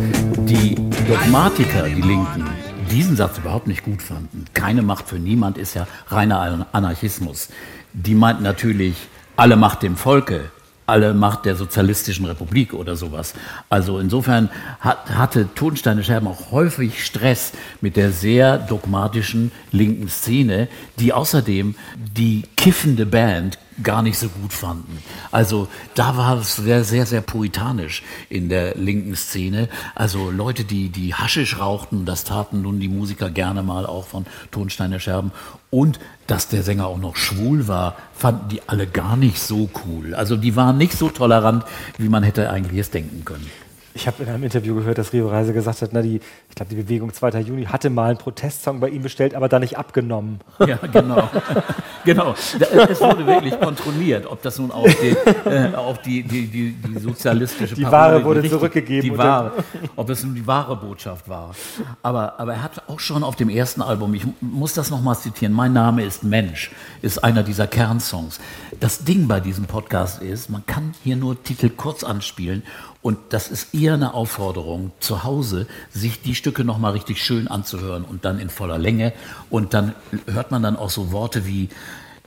[0.45, 0.75] die
[1.07, 2.58] Dogmatiker, die Linken,
[2.89, 4.45] diesen Satz überhaupt nicht gut fanden.
[4.53, 7.49] Keine Macht für niemand ist ja reiner Anarchismus.
[7.93, 8.95] Die meinten natürlich
[9.35, 10.51] alle Macht dem Volke
[10.89, 13.35] alle Macht der sozialistischen Republik oder sowas.
[13.69, 14.49] Also insofern
[14.79, 21.75] hat, hatte Tonsteine Scherben auch häufig Stress mit der sehr dogmatischen linken Szene, die außerdem
[22.17, 25.01] die kiffende Band gar nicht so gut fanden.
[25.31, 29.69] Also da war es sehr, sehr, sehr puritanisch in der linken Szene.
[29.95, 34.25] Also Leute, die, die Haschisch rauchten, das taten nun die Musiker gerne mal auch von
[34.51, 35.31] Tonsteine Scherben.
[35.69, 40.15] Und dass der Sänger auch noch schwul war, fanden die alle gar nicht so cool.
[40.15, 41.63] Also die waren nicht so tolerant,
[41.97, 43.49] wie man hätte eigentlich es denken können.
[43.93, 46.17] Ich habe in einem Interview gehört, dass Rio Reise gesagt hat, na die,
[46.49, 47.39] ich glaube, die Bewegung 2.
[47.39, 50.39] Juni hatte mal einen Protestsong bei ihm bestellt, aber da nicht abgenommen.
[50.69, 51.27] Ja, genau.
[52.05, 52.33] genau.
[52.33, 56.99] Es wurde wirklich kontrolliert, ob das nun auch die, äh, auch die, die, die, die
[56.99, 59.09] sozialistische Die Ware wurde richtig, zurückgegeben.
[59.09, 59.53] Die Ware,
[59.95, 61.55] ob es nun die wahre Botschaft war.
[62.03, 65.53] Aber, aber er hat auch schon auf dem ersten Album, ich muss das nochmal zitieren,
[65.53, 66.71] Mein Name ist Mensch,
[67.01, 68.39] ist einer dieser Kernsongs.
[68.79, 72.63] Das Ding bei diesem Podcast ist, man kann hier nur Titel kurz anspielen
[73.01, 78.03] und das ist eher eine Aufforderung, zu Hause sich die Stücke nochmal richtig schön anzuhören
[78.03, 79.13] und dann in voller Länge.
[79.49, 81.69] Und dann hört man dann auch so Worte wie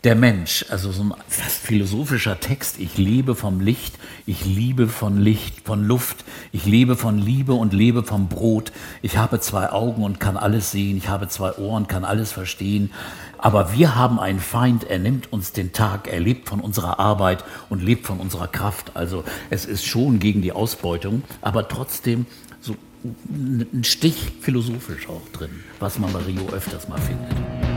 [0.04, 2.80] der Mensch, also so ein fast philosophischer Text.
[2.80, 3.94] Ich lebe vom Licht,
[4.26, 8.72] ich liebe von Licht, von Luft, ich lebe von Liebe und lebe vom Brot.
[9.00, 12.90] Ich habe zwei Augen und kann alles sehen, ich habe zwei Ohren, kann alles verstehen.
[13.38, 17.44] Aber wir haben einen Feind, er nimmt uns den Tag, er lebt von unserer Arbeit
[17.70, 18.96] und lebt von unserer Kraft.
[18.96, 22.26] Also es ist schon gegen die Ausbeutung, aber trotzdem
[22.60, 27.71] so ein Stich philosophisch auch drin, was man bei Rio öfters mal findet.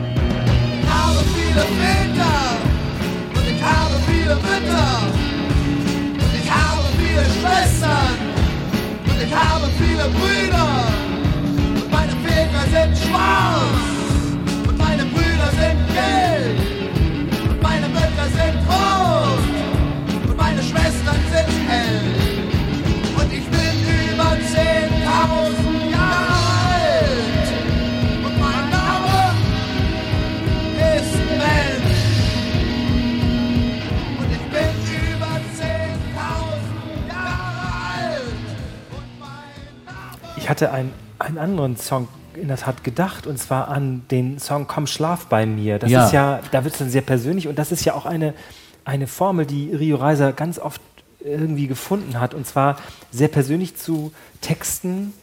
[1.06, 2.36] Ich habe viele Väter
[3.36, 5.02] und ich habe viele Mütter
[6.12, 8.16] und ich habe viele Schwestern
[9.04, 10.84] und ich habe viele Brüder
[11.76, 13.46] und meine Väter sind schwarz
[13.86, 13.95] sind
[40.46, 42.06] Ich hatte einen, einen anderen Song
[42.40, 45.80] in der Tat gedacht und zwar an den Song Komm schlaf bei mir.
[45.80, 46.06] Das ja.
[46.06, 48.32] ist ja, da wird es dann sehr persönlich und das ist ja auch eine,
[48.84, 50.80] eine Formel, die Rio Reiser ganz oft
[51.18, 52.76] irgendwie gefunden hat und zwar
[53.10, 55.14] sehr persönlich zu Texten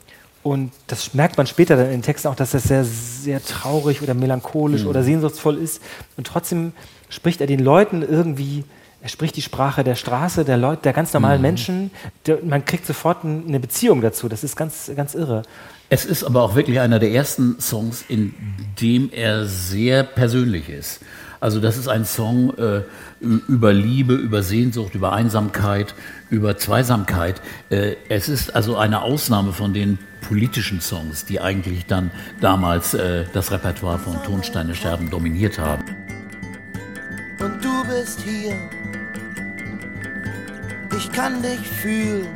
[0.42, 4.02] und das merkt man später dann in den Texten auch, dass das sehr, sehr traurig
[4.02, 4.90] oder melancholisch mhm.
[4.90, 5.82] oder sehnsuchtsvoll ist
[6.18, 6.74] und trotzdem
[7.08, 8.66] spricht er den Leuten irgendwie
[9.04, 11.42] er spricht die Sprache der Straße, der Leute, der ganz normalen mhm.
[11.42, 11.92] Menschen.
[12.26, 14.30] Der, man kriegt sofort eine Beziehung dazu.
[14.30, 15.44] Das ist ganz, ganz irre.
[15.90, 18.34] Es ist aber auch wirklich einer der ersten Songs, in
[18.80, 21.02] dem er sehr persönlich ist.
[21.42, 22.84] Also das ist ein Song äh,
[23.20, 25.96] über Liebe, über Sehnsucht, über Einsamkeit,
[26.30, 27.42] über Zweisamkeit.
[27.70, 33.26] Äh, es ist also eine Ausnahme von den politischen Songs, die eigentlich dann damals äh,
[33.34, 35.84] das Repertoire von Tonsteine Scherben dominiert haben.
[37.42, 38.56] Und du bist hier
[40.98, 42.28] ich kann dich fühlen.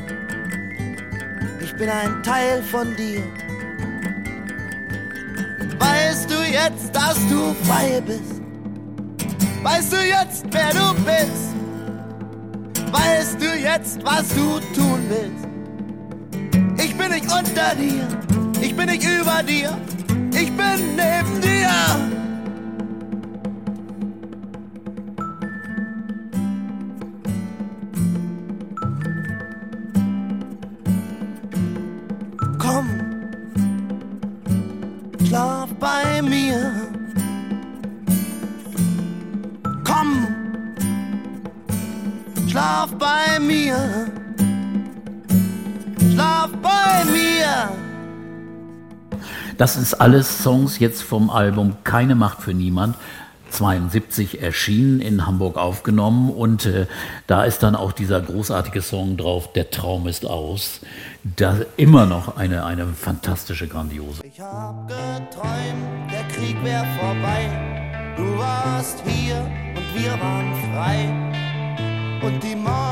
[1.61, 3.21] Ich bin ein Teil von dir.
[5.79, 8.41] Weißt du jetzt, dass du frei bist?
[9.63, 11.55] Weißt du jetzt, wer du bist?
[12.91, 15.47] Weißt du jetzt, was du tun willst?
[16.83, 18.07] Ich bin nicht unter dir,
[18.61, 19.77] ich bin nicht über dir,
[20.57, 22.16] bin neben dir.
[49.57, 52.95] Das ist alles Songs jetzt vom Album Keine Macht für Niemand.
[53.49, 56.85] 72 erschienen, in Hamburg aufgenommen und äh,
[57.27, 60.81] da ist dann auch dieser großartige Song drauf, Der Traum ist aus.
[61.23, 64.21] Da immer noch eine, eine fantastische, grandiose.
[64.25, 67.49] Ich hab geträumt, der Krieg wär vorbei.
[68.17, 71.09] Du warst hier und wir waren frei.
[72.21, 72.91] Und die Morgensonne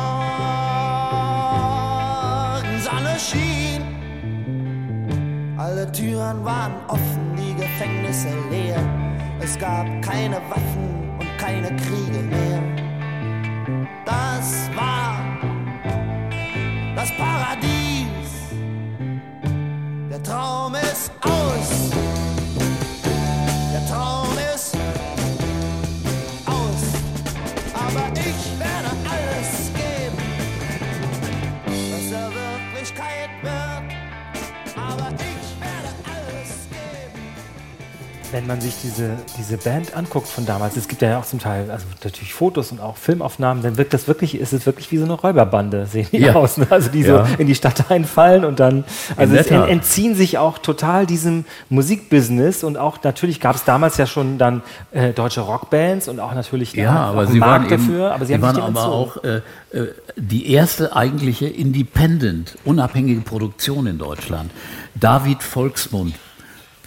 [3.19, 3.64] schien.
[5.58, 8.78] Alle Türen waren offen, die Gefängnisse leer.
[9.39, 12.55] Es gab keine Waffen und keine Kriege mehr.
[38.36, 41.71] Wenn man sich diese, diese Band anguckt von damals, es gibt ja auch zum Teil,
[41.71, 45.06] also natürlich Fotos und auch Filmaufnahmen, dann wirkt das wirklich, ist es wirklich wie so
[45.06, 46.34] eine Räuberbande, sehen die Ja.
[46.36, 46.58] aus.
[46.58, 46.67] Ne?
[46.69, 47.26] Also die Ja.
[47.26, 48.84] so in die Stadt einfallen und dann,
[49.15, 49.69] also es en, Tat.
[49.69, 54.63] entziehen sich auch total diesem Musikbusiness und auch natürlich gab es damals ja schon dann
[54.91, 58.12] äh, deutsche Rockbands und auch natürlich Ja, auch aber einen sie waren Markt eben, dafür,
[58.13, 59.38] aber sie, haben waren aber auch äh,
[59.71, 64.52] äh, die erste eigentliche Independent, unabhängige Produktion in Deutschland.
[64.95, 66.15] David Volksmund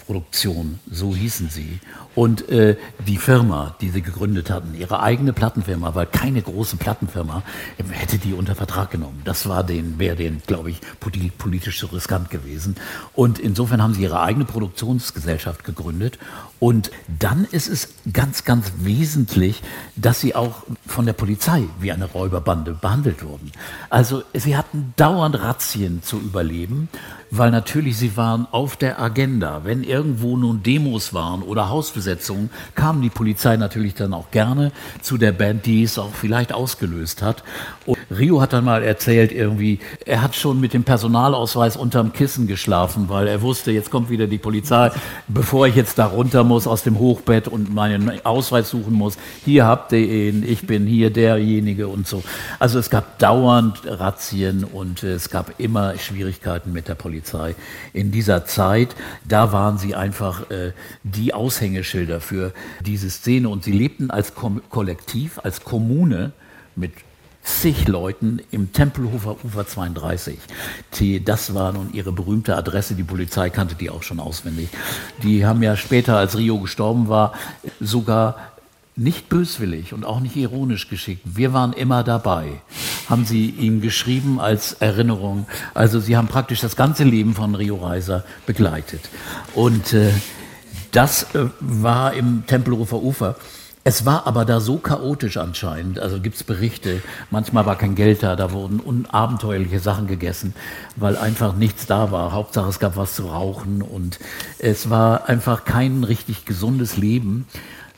[0.09, 1.81] Produktion, so hießen sie.
[2.14, 7.42] Und äh, die Firma, die sie gegründet hatten, ihre eigene Plattenfirma, weil keine große Plattenfirma
[7.77, 9.21] äh, hätte die unter Vertrag genommen.
[9.27, 12.77] Das war den, wäre denen, glaube ich, poli- politisch so riskant gewesen.
[13.12, 16.18] Und insofern haben sie ihre eigene Produktionsgesellschaft gegründet.
[16.59, 16.90] Und
[17.21, 19.62] dann ist es ganz, ganz wesentlich,
[19.94, 23.53] dass sie auch von der Polizei wie eine Räuberbande behandelt wurden.
[23.90, 26.88] Also sie hatten dauernd Razzien zu überleben,
[27.31, 29.62] weil natürlich sie waren auf der Agenda.
[29.64, 35.19] Wenn irgendwo nun Demos waren oder Hausbesetzungen, kam die Polizei natürlich dann auch gerne zu
[35.19, 37.43] der Band, die es auch vielleicht ausgelöst hat.
[37.87, 42.47] Und Rio hat dann mal erzählt irgendwie, er hat schon mit dem Personalausweis unterm Kissen
[42.47, 44.91] geschlafen, weil er wusste, jetzt kommt wieder die Polizei,
[45.29, 49.17] bevor ich jetzt da runter muss aus dem Hochbett und meinen Ausweis suchen muss.
[49.45, 52.23] Hier habt ihr ihn, ich bin hier derjenige und so.
[52.59, 57.18] Also es gab dauernd Razzien und es gab immer Schwierigkeiten mit der Polizei.
[57.93, 58.95] In dieser Zeit,
[59.27, 62.53] da waren sie einfach äh, die Aushängeschilder für
[62.85, 66.33] diese Szene und sie lebten als Kom Kollektiv, als Kommune
[66.77, 66.93] mit
[67.43, 70.39] zig Leuten im Tempelhofer Ufer 32.
[70.99, 72.95] Die, das war nun ihre berühmte Adresse.
[72.95, 74.69] Die Polizei kannte die auch schon auswendig.
[75.23, 77.33] Die haben ja später, als Rio gestorben war,
[77.81, 78.53] sogar
[78.99, 81.23] nicht böswillig und auch nicht ironisch geschickt.
[81.25, 82.61] Wir waren immer dabei,
[83.09, 85.47] haben sie ihm geschrieben als Erinnerung.
[85.73, 89.09] Also sie haben praktisch das ganze Leben von Rio Reiser begleitet.
[89.55, 90.11] Und äh,
[90.91, 93.37] das äh, war im Tempelhofer Ufer.
[93.85, 98.23] Es war aber da so chaotisch anscheinend, also gibt es Berichte, manchmal war kein Geld
[98.23, 100.53] da, da wurden unabenteuerliche Sachen gegessen,
[100.97, 102.33] weil einfach nichts da war.
[102.33, 104.19] Hauptsache es gab was zu rauchen und
[104.59, 107.47] es war einfach kein richtig gesundes Leben,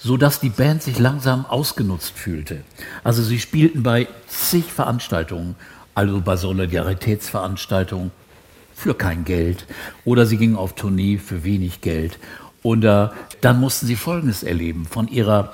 [0.02, 2.62] so dass die Band sich langsam ausgenutzt fühlte.
[3.04, 5.56] Also sie spielten bei zig Veranstaltungen,
[5.94, 8.10] also bei Solidaritätsveranstaltungen,
[8.74, 9.66] für kein Geld
[10.06, 12.18] oder sie gingen auf Tournee für wenig Geld.
[12.62, 13.08] Und äh,
[13.42, 14.86] dann mussten sie Folgendes erleben.
[14.86, 15.52] Von ihrer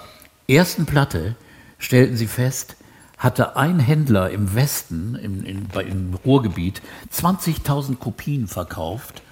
[0.49, 1.35] ersten Platte
[1.79, 2.77] stellten sie fest,
[3.19, 6.83] hatte ein Händler im Westen, im, bei, im Ruhrgebiet,
[7.13, 9.23] 20.000 Kopien verkauft,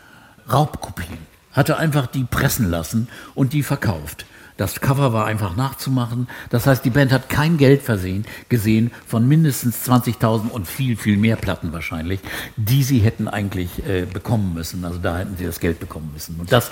[0.51, 1.19] Raubkopien.
[1.53, 4.27] Hatte einfach die pressen lassen und die verkauft.
[4.57, 6.29] Das Cover war einfach nachzumachen.
[6.51, 11.17] Das heißt, die Band hat kein Geld versehen, gesehen von mindestens 20.000 und viel, viel
[11.17, 12.21] mehr Platten wahrscheinlich,
[12.57, 14.85] die sie hätten eigentlich äh, bekommen müssen.
[14.85, 16.39] Also da hätten sie das Geld bekommen müssen.
[16.39, 16.71] Und das,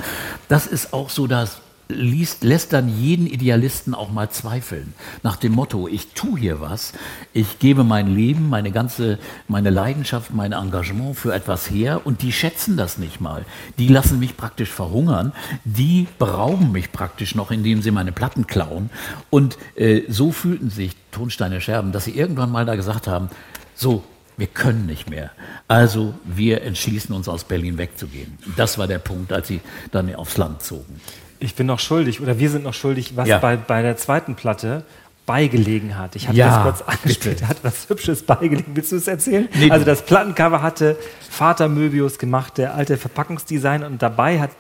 [0.49, 1.61] das ist auch so, dass
[1.93, 4.95] liest, lässt dann jeden Idealisten auch mal zweifeln.
[5.23, 6.93] Nach dem Motto, ich tue hier was,
[7.33, 9.19] ich gebe mein Leben, meine ganze,
[9.49, 13.45] meine Leidenschaft, mein Engagement für etwas her und die schätzen das nicht mal.
[13.79, 15.33] Die lassen mich praktisch verhungern,
[15.65, 18.91] die berauben mich praktisch noch, indem sie meine Platten klauen.
[19.31, 23.29] Und äh, so fühlten sich Tonsteine Scherben, dass sie irgendwann mal da gesagt haben,
[23.75, 24.05] so,
[24.37, 25.31] wir können nicht mehr.
[25.69, 28.39] Also wir entschließen uns aus Berlin wegzugehen.
[28.57, 31.01] Das war der Punkt, als sie dann aufs Land zogen.
[31.43, 33.39] Ich bin noch schuldig, oder wir sind noch schuldig, was Ja.
[33.39, 34.85] bei, bei der zweiten Platte
[35.27, 36.17] beigelegen hat.
[36.17, 37.49] Ich hatte Ja, das kurz angespielt, bitte.
[37.49, 38.75] hat was Hübsches beigelegen.
[38.75, 39.49] Willst du es erzählen?
[39.55, 40.97] Nee, also das Plattencover hatte
[41.31, 44.51] Vater Möbius gemacht, der alte Verpackungsdesign und dabei hat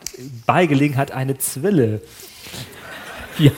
[0.46, 2.00] beigelegen hat eine Zwille.
[3.38, 3.52] Ja.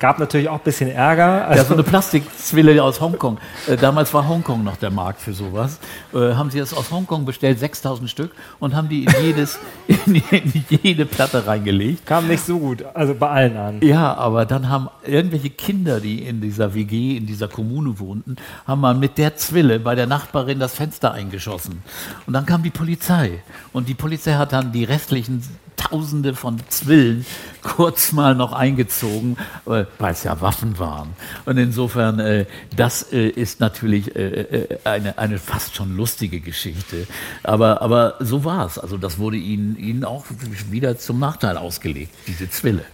[0.00, 1.40] Gab natürlich auch ein bisschen Ärger.
[1.40, 3.38] Ja, Also, so eine Plastikzwille aus Hongkong.
[3.68, 5.78] Äh, damals war Hongkong noch der Markt für sowas.
[6.14, 10.64] Äh, haben sie das aus Hongkong bestellt, 6000 Stück, und haben die in, jedes, in
[10.82, 12.06] jede Platte reingelegt.
[12.06, 13.80] kam nicht so gut, also bei allen an.
[13.82, 18.36] Ja, aber dann haben irgendwelche Kinder, die in dieser WG, in dieser Kommune wohnten,
[18.66, 21.82] haben mal mit der Zwille bei der Nachbarin das Fenster eingeschossen.
[22.26, 23.42] Und dann kam die Polizei.
[23.74, 25.42] Und die Polizei hat dann die restlichen
[25.80, 27.24] Tausende von Zwillen
[27.62, 31.14] kurz mal noch eingezogen, weil es ja Waffen waren.
[31.46, 37.06] Und insofern, äh, das äh, ist natürlich äh, äh, eine, eine fast schon lustige Geschichte.
[37.42, 38.78] Aber, aber so war es.
[38.78, 40.26] Also das wurde ihnen, ihnen auch
[40.70, 42.84] wieder zum Nachteil ausgelegt, diese Zwille.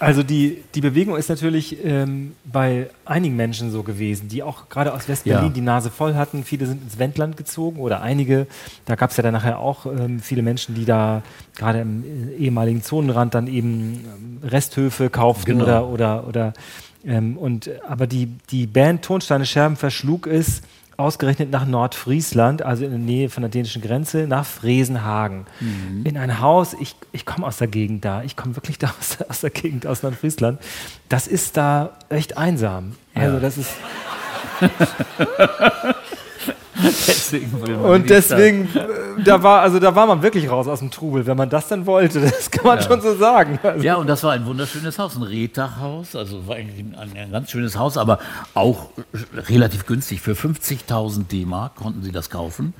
[0.00, 4.94] Also die, die Bewegung ist natürlich ähm, bei einigen Menschen so gewesen, die auch gerade
[4.94, 5.52] aus West-Berlin Ja.
[5.52, 6.42] die Nase voll hatten.
[6.42, 8.46] Viele sind ins Wendland gezogen oder einige.
[8.86, 11.22] Da gab es ja dann nachher auch ähm, viele Menschen, die da
[11.54, 14.00] gerade im äh, ehemaligen Zonenrand dann eben
[14.42, 15.64] ähm, Resthöfe kauften Genau.
[15.64, 16.52] oder oder oder
[17.04, 20.62] ähm, und aber die die Band Tonsteine Scherben verschlug es
[21.00, 25.46] ausgerechnet nach Nordfriesland, also in der Nähe von der dänischen Grenze, nach Fresenhagen.
[25.60, 26.04] Mhm.
[26.04, 29.18] In ein Haus, ich, ich komme aus der Gegend da, ich komme wirklich da aus,
[29.28, 30.60] aus der Gegend, aus Nordfriesland.
[31.08, 32.94] Das ist da echt einsam.
[33.14, 33.40] Also Ja.
[33.40, 33.70] das ist,
[36.82, 37.50] Deswegen
[37.82, 41.36] und deswegen, äh, da war, also da war man wirklich raus aus dem Trubel, wenn
[41.36, 42.20] man das dann wollte.
[42.20, 43.58] Das kann man schon so sagen.
[43.62, 43.84] Also.
[43.84, 47.50] Ja, und das war ein wunderschönes Haus, ein Rehdachhaus, also war eigentlich ein, ein ganz
[47.50, 48.18] schönes Haus, aber
[48.54, 48.90] auch
[49.48, 50.20] relativ günstig.
[50.20, 52.74] Für 50.000 D-Mark konnten sie das kaufen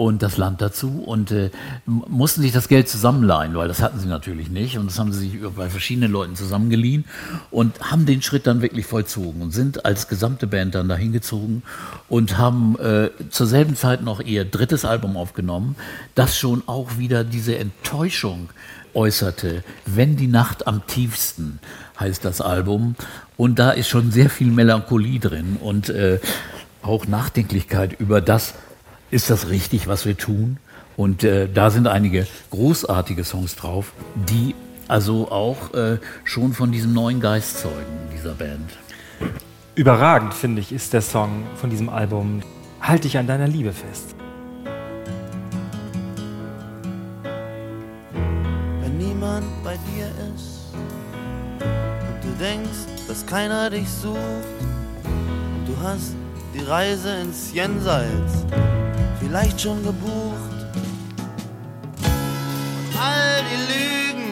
[0.00, 1.50] und das Land dazu und äh,
[1.84, 5.28] mussten sich das Geld zusammenleihen, weil das hatten sie natürlich nicht und das haben sie
[5.28, 7.04] sich bei verschiedenen Leuten zusammengeliehen
[7.50, 11.62] und haben den Schritt dann wirklich vollzogen und sind als gesamte Band dann dahin gezogen
[12.08, 15.76] und haben äh, zur selben Zeit noch ihr drittes Album aufgenommen,
[16.14, 18.48] das schon auch wieder diese Enttäuschung
[18.94, 19.62] äußerte.
[19.84, 21.58] Wenn die Nacht am tiefsten
[22.00, 22.94] heißt das Album
[23.36, 26.20] und da ist schon sehr viel Melancholie drin und äh,
[26.80, 28.54] auch Nachdenklichkeit über das,
[29.10, 30.58] ist das richtig, was wir tun?
[30.96, 34.54] Und äh, da sind einige großartige Songs drauf, die
[34.88, 38.70] also auch äh, schon von diesem neuen Geist zeugen, dieser Band.
[39.74, 42.42] Überragend, finde ich, ist der Song von diesem Album.
[42.80, 44.14] Halt dich an deiner Liebe fest.
[48.82, 56.14] wenn niemand bei dir ist und du denkst, dass keiner dich sucht und du hast
[56.54, 58.44] die Reise ins Jenseits
[59.30, 60.50] vielleicht schon gebucht.
[62.02, 64.29] Und all die Lügen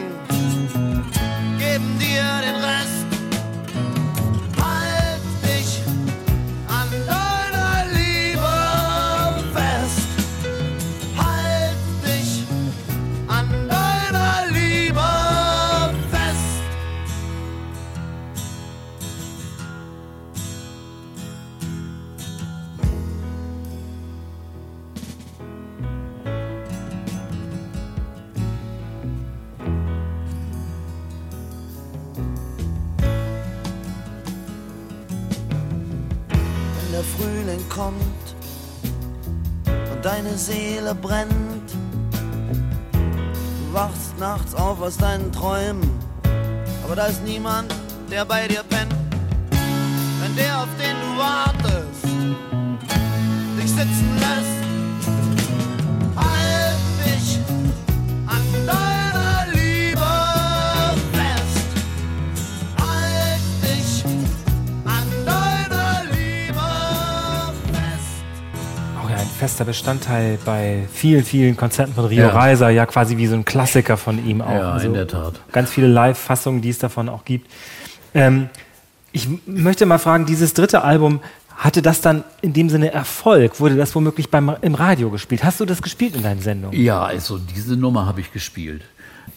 [40.88, 41.72] Seele brennt,
[42.92, 45.90] Du wachst nachts auf aus deinen Träumen,
[46.82, 47.74] aber da ist niemand,
[48.10, 48.94] der bei dir pennt.
[50.20, 50.68] Wenn der, auf
[69.58, 72.28] fester Bestandteil bei vielen, vielen Konzerten von Rio Ja.
[72.28, 74.52] Reiser, ja quasi wie so ein Klassiker von ihm auch.
[74.54, 75.40] Ja, Also in der Tat.
[75.50, 77.50] Ganz viele Live-Fassungen, die es davon auch gibt.
[78.14, 78.50] Ähm,
[79.10, 81.20] ich möchte mal fragen, dieses dritte Album,
[81.56, 83.58] hatte das dann in dem Sinne Erfolg?
[83.58, 85.42] Wurde das womöglich beim, im Radio gespielt?
[85.42, 86.80] Hast du das gespielt in deinen Sendungen?
[86.80, 88.82] Ja, also diese Nummer habe ich gespielt.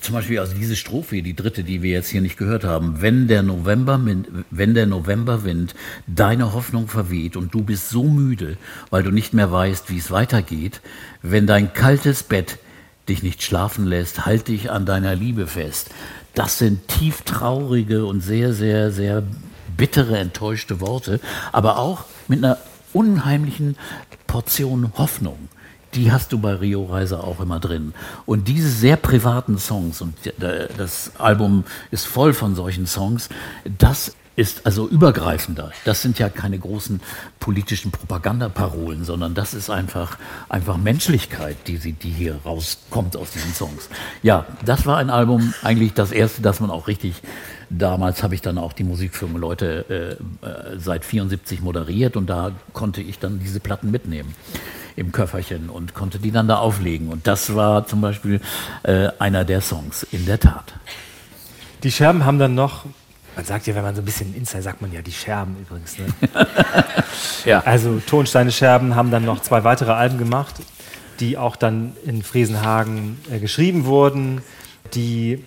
[0.02, 3.02] Zum Beispiel also diese Strophe, die dritte, die wir jetzt hier nicht gehört haben.
[3.02, 4.02] Wenn der November,
[4.50, 5.76] wenn der Novemberwind
[6.08, 8.58] deine Hoffnung verweht und du bist so müde,
[8.90, 10.82] weil du nicht mehr weißt, wie es weitergeht,
[11.22, 12.58] wenn dein kaltes Bett
[13.10, 15.92] dich nicht schlafen lässt, halt dich an deiner Liebe fest.
[16.34, 19.22] Das sind tief traurige und sehr, sehr, sehr
[19.78, 21.20] bittere, enttäuschte Worte,
[21.52, 22.58] aber auch mit einer
[22.92, 23.78] unheimlichen
[24.26, 25.38] Portion Hoffnung,
[25.94, 27.94] die hast du bei Rio Reiser auch immer drin.
[28.26, 30.16] Und diese sehr privaten Songs, und
[30.78, 33.30] das Album ist voll von solchen Songs,
[33.78, 35.72] das ist also übergreifender.
[35.84, 37.02] Das sind ja keine großen
[37.40, 40.18] politischen Propagandaparolen, sondern das ist einfach,
[40.48, 43.90] einfach Menschlichkeit, die, sie, die hier rauskommt aus diesen Songs.
[44.24, 47.22] Ja, das war ein Album, eigentlich das erste, das man auch richtig,
[47.70, 52.52] damals habe ich dann auch die Musikfirma Leute äh, äh seit 74 moderiert und da
[52.72, 54.34] konnte ich dann diese Platten mitnehmen
[54.96, 57.10] im Köfferchen und konnte die dann da auflegen.
[57.10, 58.42] Und das war zum Beispiel
[58.84, 60.74] äh, einer der Songs, in der Tat.
[61.84, 62.86] Die Scherben haben dann noch
[63.36, 65.98] man sagt ja, wenn man so ein bisschen Insider sagt man ja die Scherben übrigens.
[65.98, 66.06] Ne?
[67.46, 67.62] ja.
[67.62, 70.56] Also Tonsteine Scherben haben dann noch zwei weitere Alben gemacht,
[71.20, 74.42] die auch dann in Friesenhagen äh, geschrieben wurden,
[74.94, 75.46] die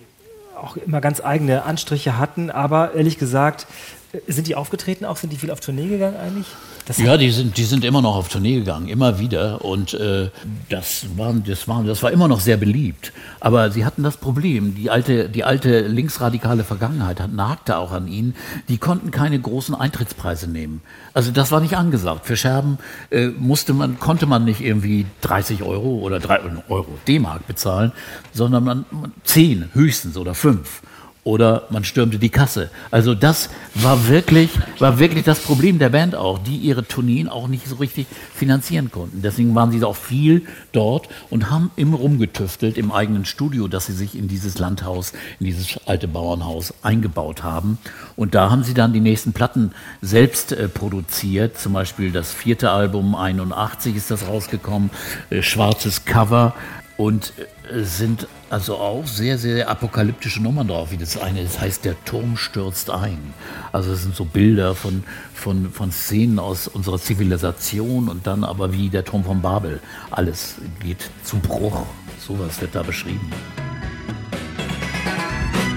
[0.59, 3.67] auch immer ganz eigene Anstriche hatten, aber ehrlich gesagt,
[4.13, 5.17] äh, sind die aufgetreten auch?
[5.17, 6.47] Sind die viel auf Tournee gegangen eigentlich?
[6.85, 9.65] Das ja, die sind, die sind immer noch auf Tournee gegangen, immer wieder.
[9.65, 10.29] Und äh,
[10.69, 13.11] das, waren, das, waren, das war immer noch sehr beliebt.
[13.39, 18.35] Aber sie hatten das Problem, die alte, die alte linksradikale Vergangenheit nagte auch an ihnen.
[18.69, 20.81] Die konnten keine großen Eintrittspreise nehmen.
[21.15, 22.27] Also das war nicht angesagt.
[22.27, 22.77] Für Scherben
[23.09, 27.93] äh, musste man, konnte man nicht irgendwie 30 Euro oder 3 Euro D-Mark bezahlen,
[28.31, 28.85] sondern man,
[29.23, 30.81] 10 höchstens oder 5
[31.25, 32.69] oder man stürmte die Kasse.
[32.91, 37.47] Also das war wirklich, war wirklich das Problem der Band auch, die ihre Tourneen auch
[37.47, 39.23] nicht so richtig finanzieren konnten.
[39.23, 43.93] Deswegen waren sie auch viel dort und haben immer rumgetüftelt im eigenen Studio, dass sie
[43.93, 47.79] sich in dieses Landhaus, in dieses alte Bauernhaus eingebaut haben.
[48.15, 49.71] Und da haben sie dann die nächsten Platten
[50.03, 51.57] selbst äh, produziert.
[51.57, 54.91] Zum Beispiel das vierte Album 81 ist das rausgekommen,
[55.31, 56.53] äh, schwarzes Cover
[56.97, 57.33] und
[57.71, 61.95] äh, sind also auch sehr, sehr apokalyptische Nummern drauf, wie das eine, das heißt, der
[62.05, 63.33] Turm stürzt ein.
[63.71, 68.71] Also es sind so Bilder von, von, von Szenen aus unserer Zivilisation und dann aber
[68.71, 69.81] wie der Turm von Babel.
[70.11, 71.85] Alles geht zu Bruch.
[72.19, 73.31] Sowas wird da beschrieben.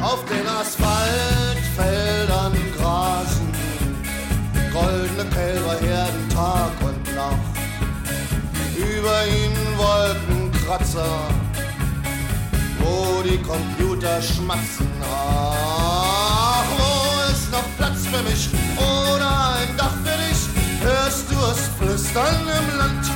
[0.01, 2.28] Auf den Asphaltfeldern grasen
[10.69, 11.29] Wolkenkratzer
[12.81, 14.87] wo die Computer schmatzen.
[15.03, 20.39] Ach, wo ist noch Platz für mich oder ein Dach für dich?
[20.83, 23.11] Hörst du es flüstern im Land?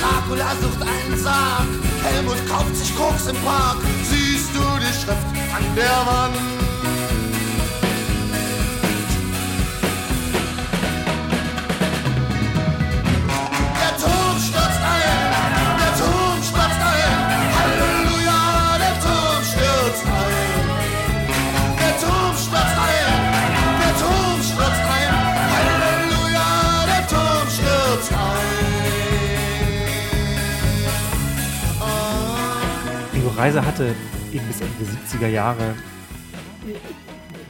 [0.00, 1.66] Dracula sucht einen Sarg,
[2.04, 3.78] Helmut kauft sich Koks im Park.
[4.04, 6.57] Siehst du die Schrift an der Wand?
[33.38, 33.94] Reiser hatte
[34.32, 35.74] eben bis Ende der 70er Jahre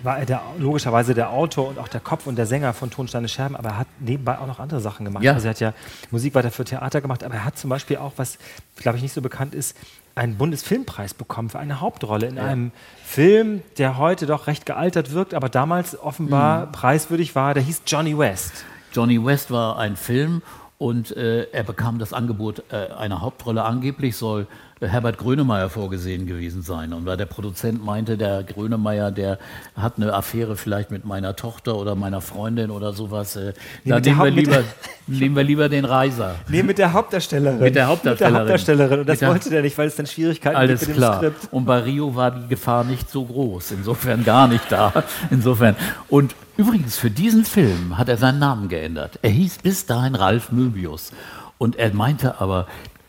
[0.03, 3.27] war er der, logischerweise der Autor und auch der Kopf und der Sänger von Tonsteine
[3.27, 5.25] Scherben, aber er hat nebenbei auch noch andere Sachen gemacht.
[5.25, 5.33] Ja.
[5.33, 5.73] Also er hat ja
[6.11, 8.39] Musik weiter für Theater gemacht, aber er hat zum Beispiel auch, was
[8.77, 9.77] glaube ich nicht so bekannt ist,
[10.15, 12.45] einen Bundesfilmpreis bekommen für eine Hauptrolle in ja.
[12.45, 12.71] einem
[13.03, 16.73] Film, der heute doch recht gealtert wirkt, aber damals offenbar mhm.
[16.73, 17.55] preiswürdig war.
[17.55, 18.65] Der hieß Johnny West.
[18.93, 20.43] Johnny West war ein Film
[20.79, 23.65] und äh, er bekam das Angebot äh, einer Hauptrolle.
[23.65, 24.47] Angeblich soll
[24.81, 26.93] Herbert Grönemeyer vorgesehen gewesen sein.
[26.93, 29.39] Und weil der Produzent meinte, der Grönemeyer, der
[29.77, 33.55] hat eine Affäre vielleicht mit meiner Tochter oder meiner Freundin oder sowas, äh,
[33.85, 34.65] nee, dann nehmen wir, lieber,
[35.07, 36.37] nehmen wir lieber den Reiser.
[36.49, 37.59] Nee, mit der Hauptdarstellerin.
[37.59, 38.33] Mit der Hauptdarstellerin.
[38.33, 39.01] Mit der Hauptdarstellerin.
[39.01, 41.21] Und das wollte der nicht, weil es dann Schwierigkeiten Alles gibt mit klar.
[41.21, 41.53] dem Skript.
[41.53, 43.73] Und bei Rio war die Gefahr nicht so groß.
[43.73, 44.93] Insofern gar nicht da.
[45.31, 45.77] Insofern.
[46.09, 49.19] Und übrigens, für diesen Film hat er seinen Namen geändert.
[49.23, 51.13] Er hieß bis dahin Ralf Möbius.
[51.59, 52.69] Und er meinte aber,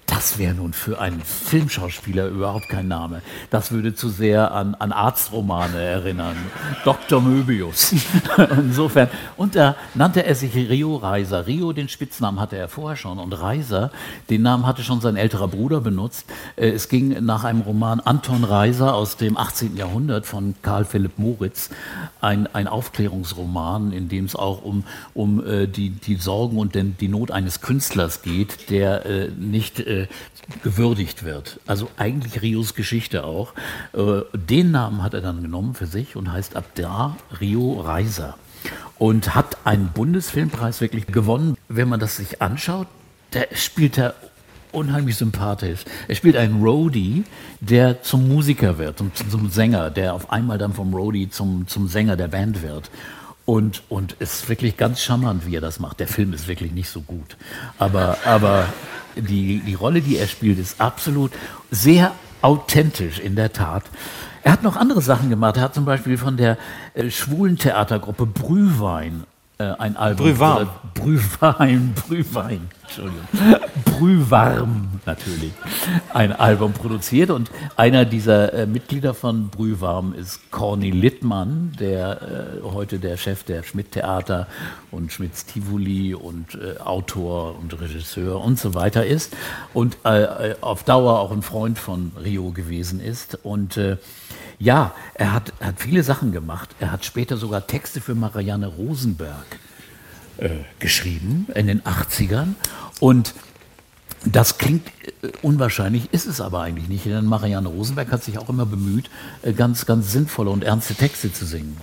[0.10, 3.22] das wäre nun für einen Filmschauspieler überhaupt kein Name.
[3.52, 6.36] Das würde zu sehr an, an Arztromane erinnern.
[6.84, 7.22] Dr.
[7.22, 7.94] Möbius.
[8.58, 9.10] Insofern.
[9.38, 11.46] Und da nannte er sich Rio Reiser.
[11.46, 13.20] Rio, den Spitznamen hatte er vorher schon.
[13.20, 13.92] Und Reiser,
[14.30, 16.26] den Namen hatte schon sein älterer Bruder benutzt.
[16.56, 19.78] Äh, es ging nach einem Roman Anton Reiser aus dem 18.
[19.78, 21.70] Jahrhundert von Karl Philipp Moritz.
[22.20, 24.84] Ein, ein Aufklärungsroman, in dem es auch um,
[25.14, 29.80] um äh, die, die Sorgen und den, die Not eines Künstlers geht, der äh, nicht
[30.04, 30.08] äh,
[30.64, 31.60] gewürdigt wird.
[31.68, 33.54] Also eigentlich Rios Geschichte auch.
[33.94, 38.36] Äh, den Namen hat er dann genommen für sich und heißt ab da Rio Reiser.
[38.98, 41.56] Und hat einen Bundesfilmpreis wirklich gewonnen.
[41.70, 42.88] Wenn man das sich anschaut,
[43.34, 44.16] der spielt er
[44.72, 45.86] unheimlich sympathisch.
[46.08, 47.24] Er spielt einen Roadie,
[47.60, 51.88] der zum Musiker wird, zum, zum Sänger, der auf einmal dann vom Roadie zum, zum
[51.88, 52.92] Sänger der Band wird.
[53.50, 56.00] Und, und ist wirklich ganz charmant, wie er das macht.
[56.00, 57.36] Der Film ist wirklich nicht so gut.
[57.80, 58.66] Aber, aber
[59.16, 61.32] die, die Rolle, die er spielt, ist absolut
[61.72, 62.12] sehr
[62.44, 63.86] authentisch, in der Tat.
[64.44, 65.58] Er hat noch andere Sachen gemacht.
[65.58, 66.60] Er hat zum Beispiel von der
[66.94, 69.24] äh, schwulen Theatergruppe Brühwein
[69.60, 70.28] ein Album.
[70.28, 70.70] Brühwarm.
[70.94, 73.28] Brühwein, Brühwein, Entschuldigung.
[73.84, 75.52] Brühwarm natürlich.
[76.14, 82.22] Ein Album produziert und einer dieser äh, Mitglieder von Brühwarm ist Corny Littmann, der
[82.64, 84.48] äh, heute der Chef der Schmidt-Theater
[84.92, 89.36] und Schmidts Tivoli und äh, Autor und Regisseur und so weiter ist
[89.74, 93.98] und äh, auf Dauer auch ein Freund von Rio gewesen ist und äh,
[94.60, 96.76] ja, er hat, hat viele Sachen gemacht.
[96.80, 99.46] Er hat später sogar Texte für Marianne Rosenberg
[100.38, 100.50] äh,
[100.80, 102.56] geschrieben in den 80ern.
[103.00, 103.34] Und
[104.26, 104.88] das klingt
[105.22, 107.06] äh, unwahrscheinlich, ist es aber eigentlich nicht.
[107.06, 109.10] Denn Marianne Rosenberg hat sich auch immer bemüht,
[109.44, 111.78] äh, ganz, ganz sinnvolle und ernste Texte zu singen.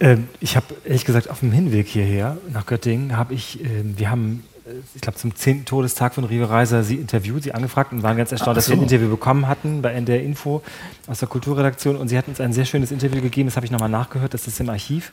[0.00, 4.10] Ähm, ich habe ehrlich gesagt auf dem Hinweg hierher nach Göttingen, habe ich, äh, wir
[4.10, 4.42] haben
[4.94, 5.64] ich glaube, zum 10.
[5.64, 8.58] Todestag von Rio Reiser sie interviewt, sie angefragt und waren ganz erstaunt, so.
[8.58, 10.62] dass wir ein Interview bekommen hatten bei NDR Info
[11.06, 11.96] aus der Kulturredaktion.
[11.96, 14.46] Und sie hat uns ein sehr schönes Interview gegeben, das habe ich nochmal nachgehört, das
[14.46, 15.12] ist im Archiv.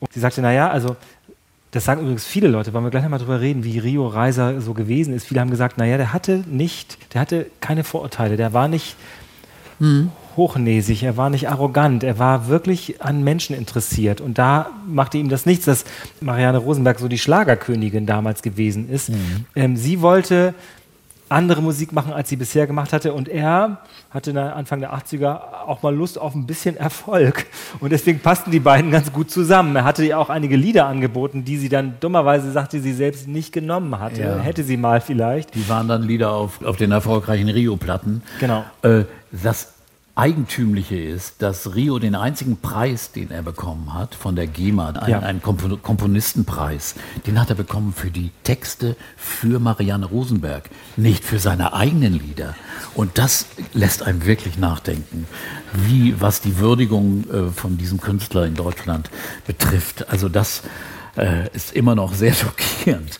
[0.00, 0.96] Und sie sagte, naja, also
[1.70, 4.74] das sagen übrigens viele Leute, wollen wir gleich nochmal drüber reden, wie Rio Reiser so
[4.74, 5.26] gewesen ist.
[5.26, 8.96] Viele haben gesagt, naja, der hatte nicht, der hatte keine Vorurteile, der war nicht
[9.80, 14.20] hm hochnäsig, er war nicht arrogant, er war wirklich an Menschen interessiert.
[14.20, 15.84] Und da machte ihm das nichts, dass
[16.20, 19.10] Marianne Rosenberg so die Schlagerkönigin damals gewesen ist.
[19.10, 19.46] Mhm.
[19.54, 20.54] Ähm, sie wollte
[21.28, 23.12] andere Musik machen, als sie bisher gemacht hatte.
[23.12, 23.78] Und er
[24.10, 27.46] hatte Anfang der 80er auch mal Lust auf ein bisschen Erfolg.
[27.80, 29.74] Und deswegen passten die beiden ganz gut zusammen.
[29.76, 33.52] Er hatte ihr auch einige Lieder angeboten, die sie dann dummerweise sagte, sie selbst nicht
[33.52, 34.22] genommen hatte.
[34.22, 34.38] Ja.
[34.38, 35.54] Hätte sie mal vielleicht.
[35.54, 38.22] Die waren dann Lieder auf, auf den erfolgreichen Rio-Platten.
[38.40, 38.64] Genau.
[38.82, 39.73] Äh, das
[40.16, 45.10] Eigentümliche ist, dass Rio den einzigen Preis, den er bekommen hat von der GEMA, einen,
[45.10, 45.18] ja.
[45.18, 46.94] einen Komponistenpreis,
[47.26, 52.54] den hat er bekommen für die Texte für Marianne Rosenberg, nicht für seine eigenen Lieder.
[52.94, 55.26] Und das lässt einem wirklich nachdenken,
[55.72, 59.10] wie was die Würdigung äh, von diesem Künstler in Deutschland
[59.48, 60.08] betrifft.
[60.10, 60.62] Also das
[61.16, 63.18] äh, ist immer noch sehr schockierend.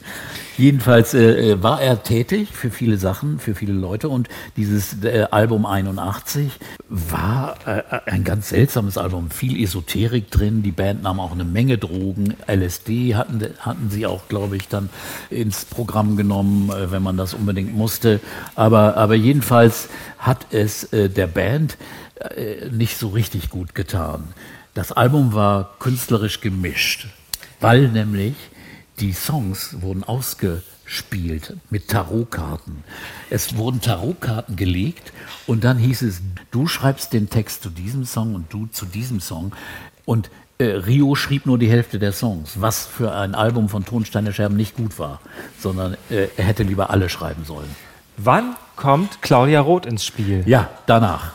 [0.57, 5.27] Jedenfalls äh, äh, war er tätig für viele Sachen, für viele Leute und dieses äh,
[5.31, 6.53] Album 81
[6.89, 11.77] war äh, ein ganz seltsames Album, viel Esoterik drin, die Band nahm auch eine Menge
[11.77, 14.91] Drogen, LSD hatten, hatten sie auch, glaube ich, dann
[15.29, 18.21] ins Programm genommen, äh, wenn man das unbedingt musste,
[18.55, 19.89] aber, aber jedenfalls
[20.19, 21.77] hat es äh, der Band
[22.71, 24.23] nicht so richtig gut getan.
[24.73, 27.09] Das Album war künstlerisch gemischt,
[27.61, 28.35] weil nämlich
[29.01, 32.85] die Songs wurden ausgespielt mit Tarotkarten.
[33.31, 35.13] Es wurden Tarotkarten gelegt
[35.47, 36.21] und dann hieß es,
[36.51, 39.53] du schreibst den Text zu diesem Song und du zu diesem Song.
[40.05, 44.33] Und äh, Rio schrieb nur die Hälfte der Songs, was für ein Album von Tonsteine
[44.33, 45.21] Scherben nicht gut war,
[45.59, 47.75] sondern äh, er hätte lieber alle schreiben sollen.
[48.17, 50.45] Wann kommt Claudia Roth ins Spiel?
[50.47, 51.33] Ja, danach.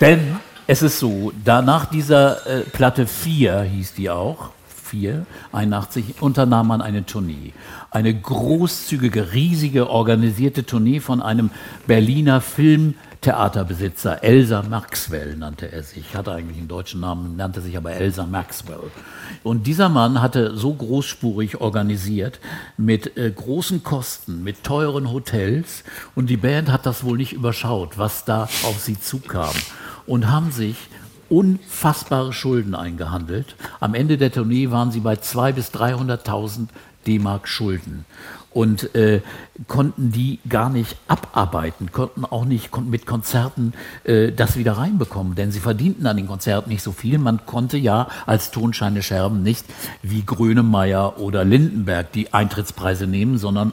[0.00, 4.50] Denn es ist so, da nach dieser äh, Platte 4 hieß die auch,
[4.88, 7.52] 4, 81, unternahm man eine Tournee.
[7.90, 11.50] Eine großzügige, riesige, organisierte Tournee von einem
[11.86, 17.92] Berliner Filmtheaterbesitzer, Elsa Maxwell nannte er sich, hatte eigentlich einen deutschen Namen, nannte sich aber
[17.92, 18.90] Elsa Maxwell.
[19.42, 22.40] Und dieser Mann hatte so großspurig organisiert,
[22.76, 25.84] mit äh, großen Kosten, mit teuren Hotels,
[26.14, 29.54] und die Band hat das wohl nicht überschaut, was da auf sie zukam,
[30.06, 30.76] und haben sich
[31.28, 33.56] unfassbare Schulden eingehandelt.
[33.80, 36.68] Am Ende der Tournee waren sie bei 200.000 bis 300.000
[37.06, 38.04] D-Mark Schulden
[38.50, 39.20] und äh,
[39.66, 43.72] konnten die gar nicht abarbeiten, konnten auch nicht mit Konzerten
[44.04, 47.18] äh, das wieder reinbekommen, denn sie verdienten an den Konzerten nicht so viel.
[47.18, 49.64] Man konnte ja als Tonscheine Scherben nicht
[50.02, 53.72] wie Grönemeyer oder Lindenberg die Eintrittspreise nehmen, sondern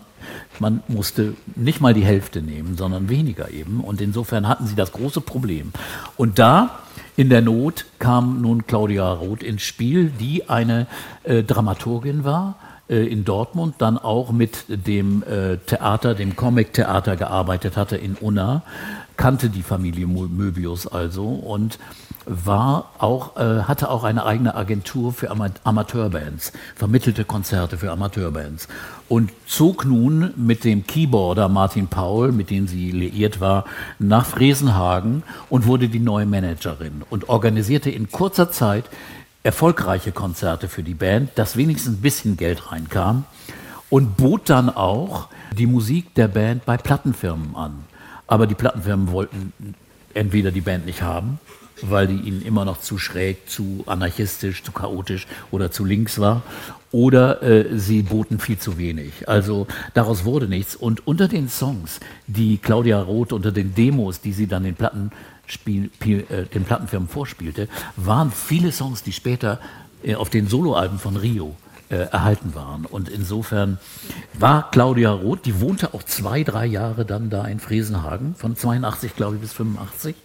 [0.60, 3.80] man musste nicht mal die Hälfte nehmen, sondern weniger eben.
[3.82, 5.72] Und insofern hatten sie das große Problem.
[6.18, 6.80] Und da
[7.18, 10.88] in der Not kam nun Claudia Roth ins Spiel, die eine
[11.24, 12.55] äh, Dramaturgin war
[12.89, 18.63] äh, in Dortmund, dann auch mit dem äh, Theater, dem Comic-Theater gearbeitet hatte in Unna,
[19.18, 21.80] kannte die Familie Möbius also und
[22.26, 28.67] war auch, äh, hatte auch eine eigene Agentur für Ama Amateurbands, vermittelte Konzerte für Amateurbands
[29.07, 33.65] und zog nun mit dem Keyboarder Martin Paul, mit dem sie liiert war,
[33.99, 38.86] nach Fresenhagen und wurde die neue Managerin und organisierte in kurzer Zeit
[39.43, 43.26] erfolgreiche Konzerte für die Band, dass wenigstens ein bisschen Geld reinkam
[43.89, 47.86] und bot dann auch die Musik der Band bei Plattenfirmen an.
[48.28, 49.53] Aber die Plattenfirmen wollten
[50.15, 51.39] entweder die Band nicht haben,
[51.82, 56.43] weil die ihnen immer noch zu schräg, zu anarchistisch, zu chaotisch oder zu links war,
[56.91, 59.28] oder äh, sie boten viel zu wenig.
[59.28, 60.76] Also daraus wurde nichts.
[60.76, 65.11] Und unter den Songs, die Claudia Roth unter den Demos, die sie dann den Platten
[65.47, 67.67] Spiel, äh, den Plattenfirmen vorspielte,
[67.97, 69.59] waren viele Songs, die später
[70.03, 71.55] äh, auf den Soloalben von Rio
[71.89, 72.86] äh, erhalten waren.
[72.86, 73.78] Und insofern
[74.34, 79.15] war Claudia Roth, die wohnte auch zwei, drei Jahre dann da in Fresenhagen, von 82,
[79.15, 80.15] glaube ich, bis 85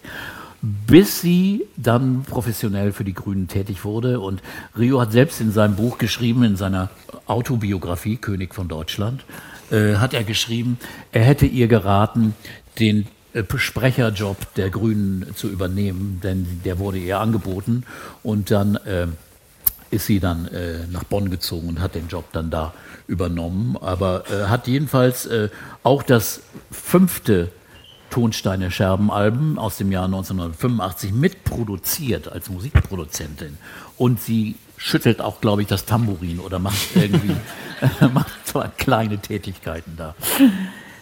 [0.61, 4.19] bis sie dann professionell für die Grünen tätig wurde.
[4.19, 4.41] Und
[4.77, 6.89] Rio hat selbst in seinem Buch geschrieben, in seiner
[7.25, 9.23] Autobiografie König von Deutschland,
[9.71, 10.77] äh, hat er geschrieben,
[11.11, 12.35] er hätte ihr geraten,
[12.79, 17.83] den äh, Sprecherjob der Grünen zu übernehmen, denn der wurde ihr angeboten
[18.23, 19.07] und dann äh,
[19.89, 22.73] ist sie dann äh, nach Bonn gezogen und hat den Job dann da
[23.07, 25.27] übernommen, aber äh, hat jedenfalls
[25.83, 26.41] auch das
[26.71, 27.49] fünfte
[28.11, 33.57] Tonsteine Scherbenalben aus dem Jahr 1985 mitproduziert als Musikproduzentin
[33.97, 37.35] und sie schüttelt auch, glaube ich, das Tambourin oder macht irgendwie
[38.13, 40.15] macht zwar kleine Tätigkeiten da.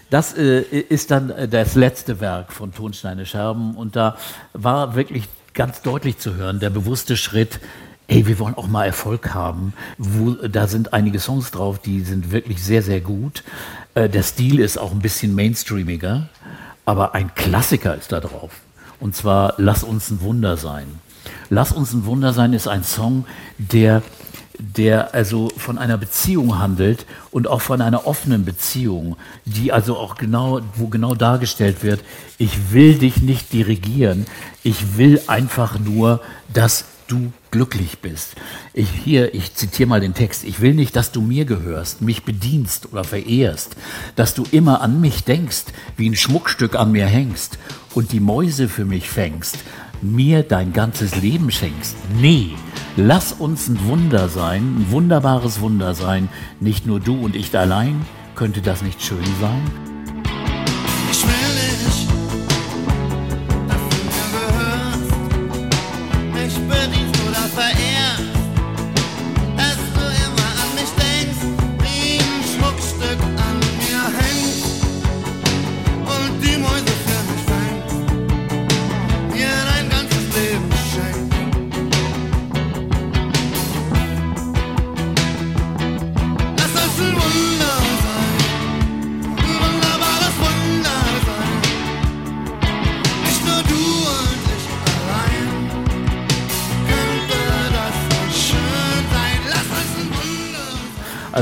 [0.09, 4.17] Das äh, ist dann äh, das letzte Werk von Tonsteine Scherben und da
[4.53, 7.59] war wirklich ganz deutlich zu hören, der bewusste Schritt,
[8.07, 9.73] ey, wir wollen auch mal Erfolg haben.
[9.97, 13.43] Wo, da sind einige Songs drauf, die sind wirklich sehr, sehr gut.
[13.93, 16.29] Äh, der Stil ist auch ein bisschen mainstreamiger,
[16.89, 18.49] aber ein Klassiker ist da drauf.
[18.99, 20.87] Und zwar Lass uns ein Wunder sein.
[21.51, 23.25] Lass uns ein Wunder sein ist ein Song,
[23.59, 24.01] der
[24.57, 30.15] der also von einer Beziehung handelt und auch von einer offenen Beziehung, die also auch
[30.15, 32.01] genau, wo genau dargestellt wird,
[32.39, 34.25] ich will dich nicht dirigieren,
[34.63, 36.19] ich will einfach nur,
[36.51, 38.35] dass du glücklich bist.
[38.73, 42.23] Ich hier, ich zitiere mal den Text, ich will nicht, dass du mir gehörst, mich
[42.23, 43.75] bedienst oder verehrst,
[44.15, 45.65] dass du immer an mich denkst,
[45.97, 47.57] wie ein Schmuckstück an mir hängst
[47.93, 49.57] und die Mäuse für mich fängst,
[50.01, 51.95] mir dein ganzes Leben schenkst.
[52.19, 52.51] Nee,
[52.95, 56.29] lass uns ein Wunder sein, ein wunderbares Wunder sein.
[56.59, 58.05] Nicht nur du und ich allein.
[58.35, 59.98] Könnte das nicht schön sein?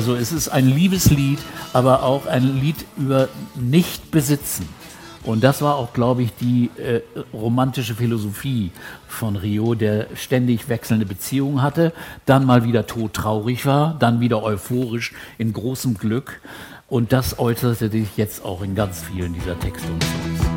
[0.08, 1.38] Also es ist ein Liebeslied,
[1.74, 4.66] aber auch ein Lied über Nichtbesitzen.
[5.26, 7.01] Und das war auch, glaube ich, die äh,
[7.34, 8.72] romantische Philosophie
[9.10, 11.91] von Rio, der ständig wechselnde Beziehungen hatte,
[12.26, 16.39] dann mal wieder todtraurig war, dann wieder euphorisch in großem Glück.
[16.88, 20.57] Und das äußerte sich jetzt auch in ganz vielen dieser Texte und Songs.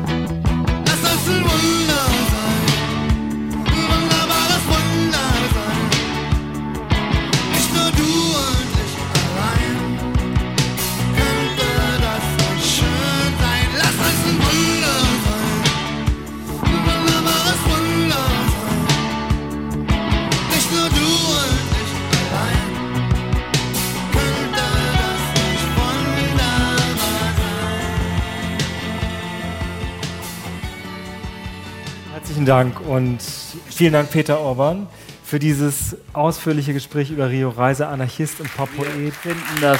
[32.11, 34.87] Herzlichen Dank und vielen Dank, Peter Orban,
[35.23, 38.99] für dieses ausführliche Gespräch über Rio Reiser, Anarchist und Poppoet.
[38.99, 39.79] Wir finden das,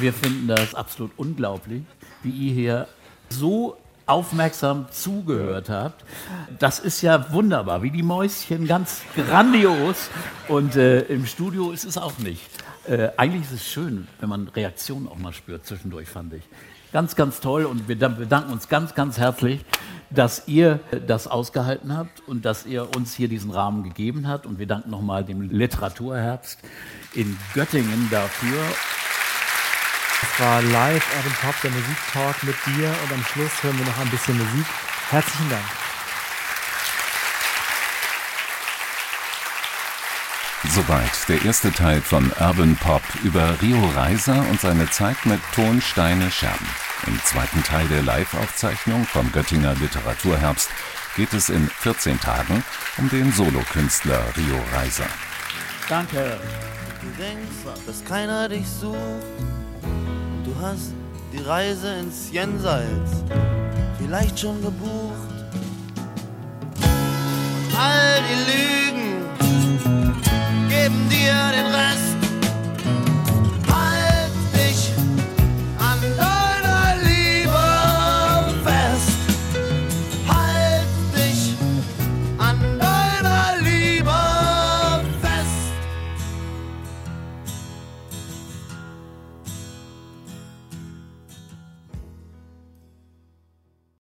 [0.00, 1.82] wir finden das absolut unglaublich,
[2.24, 2.88] wie ihr hier
[3.28, 3.76] so
[4.06, 6.04] aufmerksam zugehört habt.
[6.58, 10.10] Das ist ja wunderbar, wie die Mäuschen, ganz grandios.
[10.48, 12.42] Und äh, im Studio ist es auch nicht.
[12.88, 16.42] Äh, eigentlich ist es schön, wenn man Reaktionen auch mal spürt zwischendurch, fand ich.
[16.92, 19.64] Ganz, ganz toll und wir dan- bedanken uns ganz, ganz herzlich,
[20.10, 24.46] dass ihr das ausgehalten habt und dass ihr uns hier diesen Rahmen gegeben habt.
[24.46, 26.58] Und wir danken nochmal dem Literaturherbst
[27.14, 28.58] in Göttingen dafür.
[30.20, 33.98] Das war live Urban Pop, der Musiktalk mit dir und am Schluss hören wir noch
[33.98, 34.66] ein bisschen Musik.
[35.10, 35.87] Herzlichen Dank.
[40.64, 46.30] Soweit der erste Teil von Urban Pop über Rio Reiser und seine Zeit mit Tonsteine
[46.30, 46.66] Scherben.
[47.06, 50.68] Im zweiten Teil der Live-Aufzeichnung vom Göttinger Literaturherbst
[51.16, 52.64] geht es in 14 Tagen
[52.98, 55.06] um den Solokünstler Rio Reiser.
[55.88, 56.38] Danke.
[57.00, 58.98] Du denkst, dass keiner dich sucht.
[60.44, 60.92] Du hast
[61.32, 63.22] die Reise ins Jenseits
[63.98, 65.28] vielleicht schon gebucht.
[67.78, 69.17] all die Lügen
[70.78, 72.17] geben dir den Rest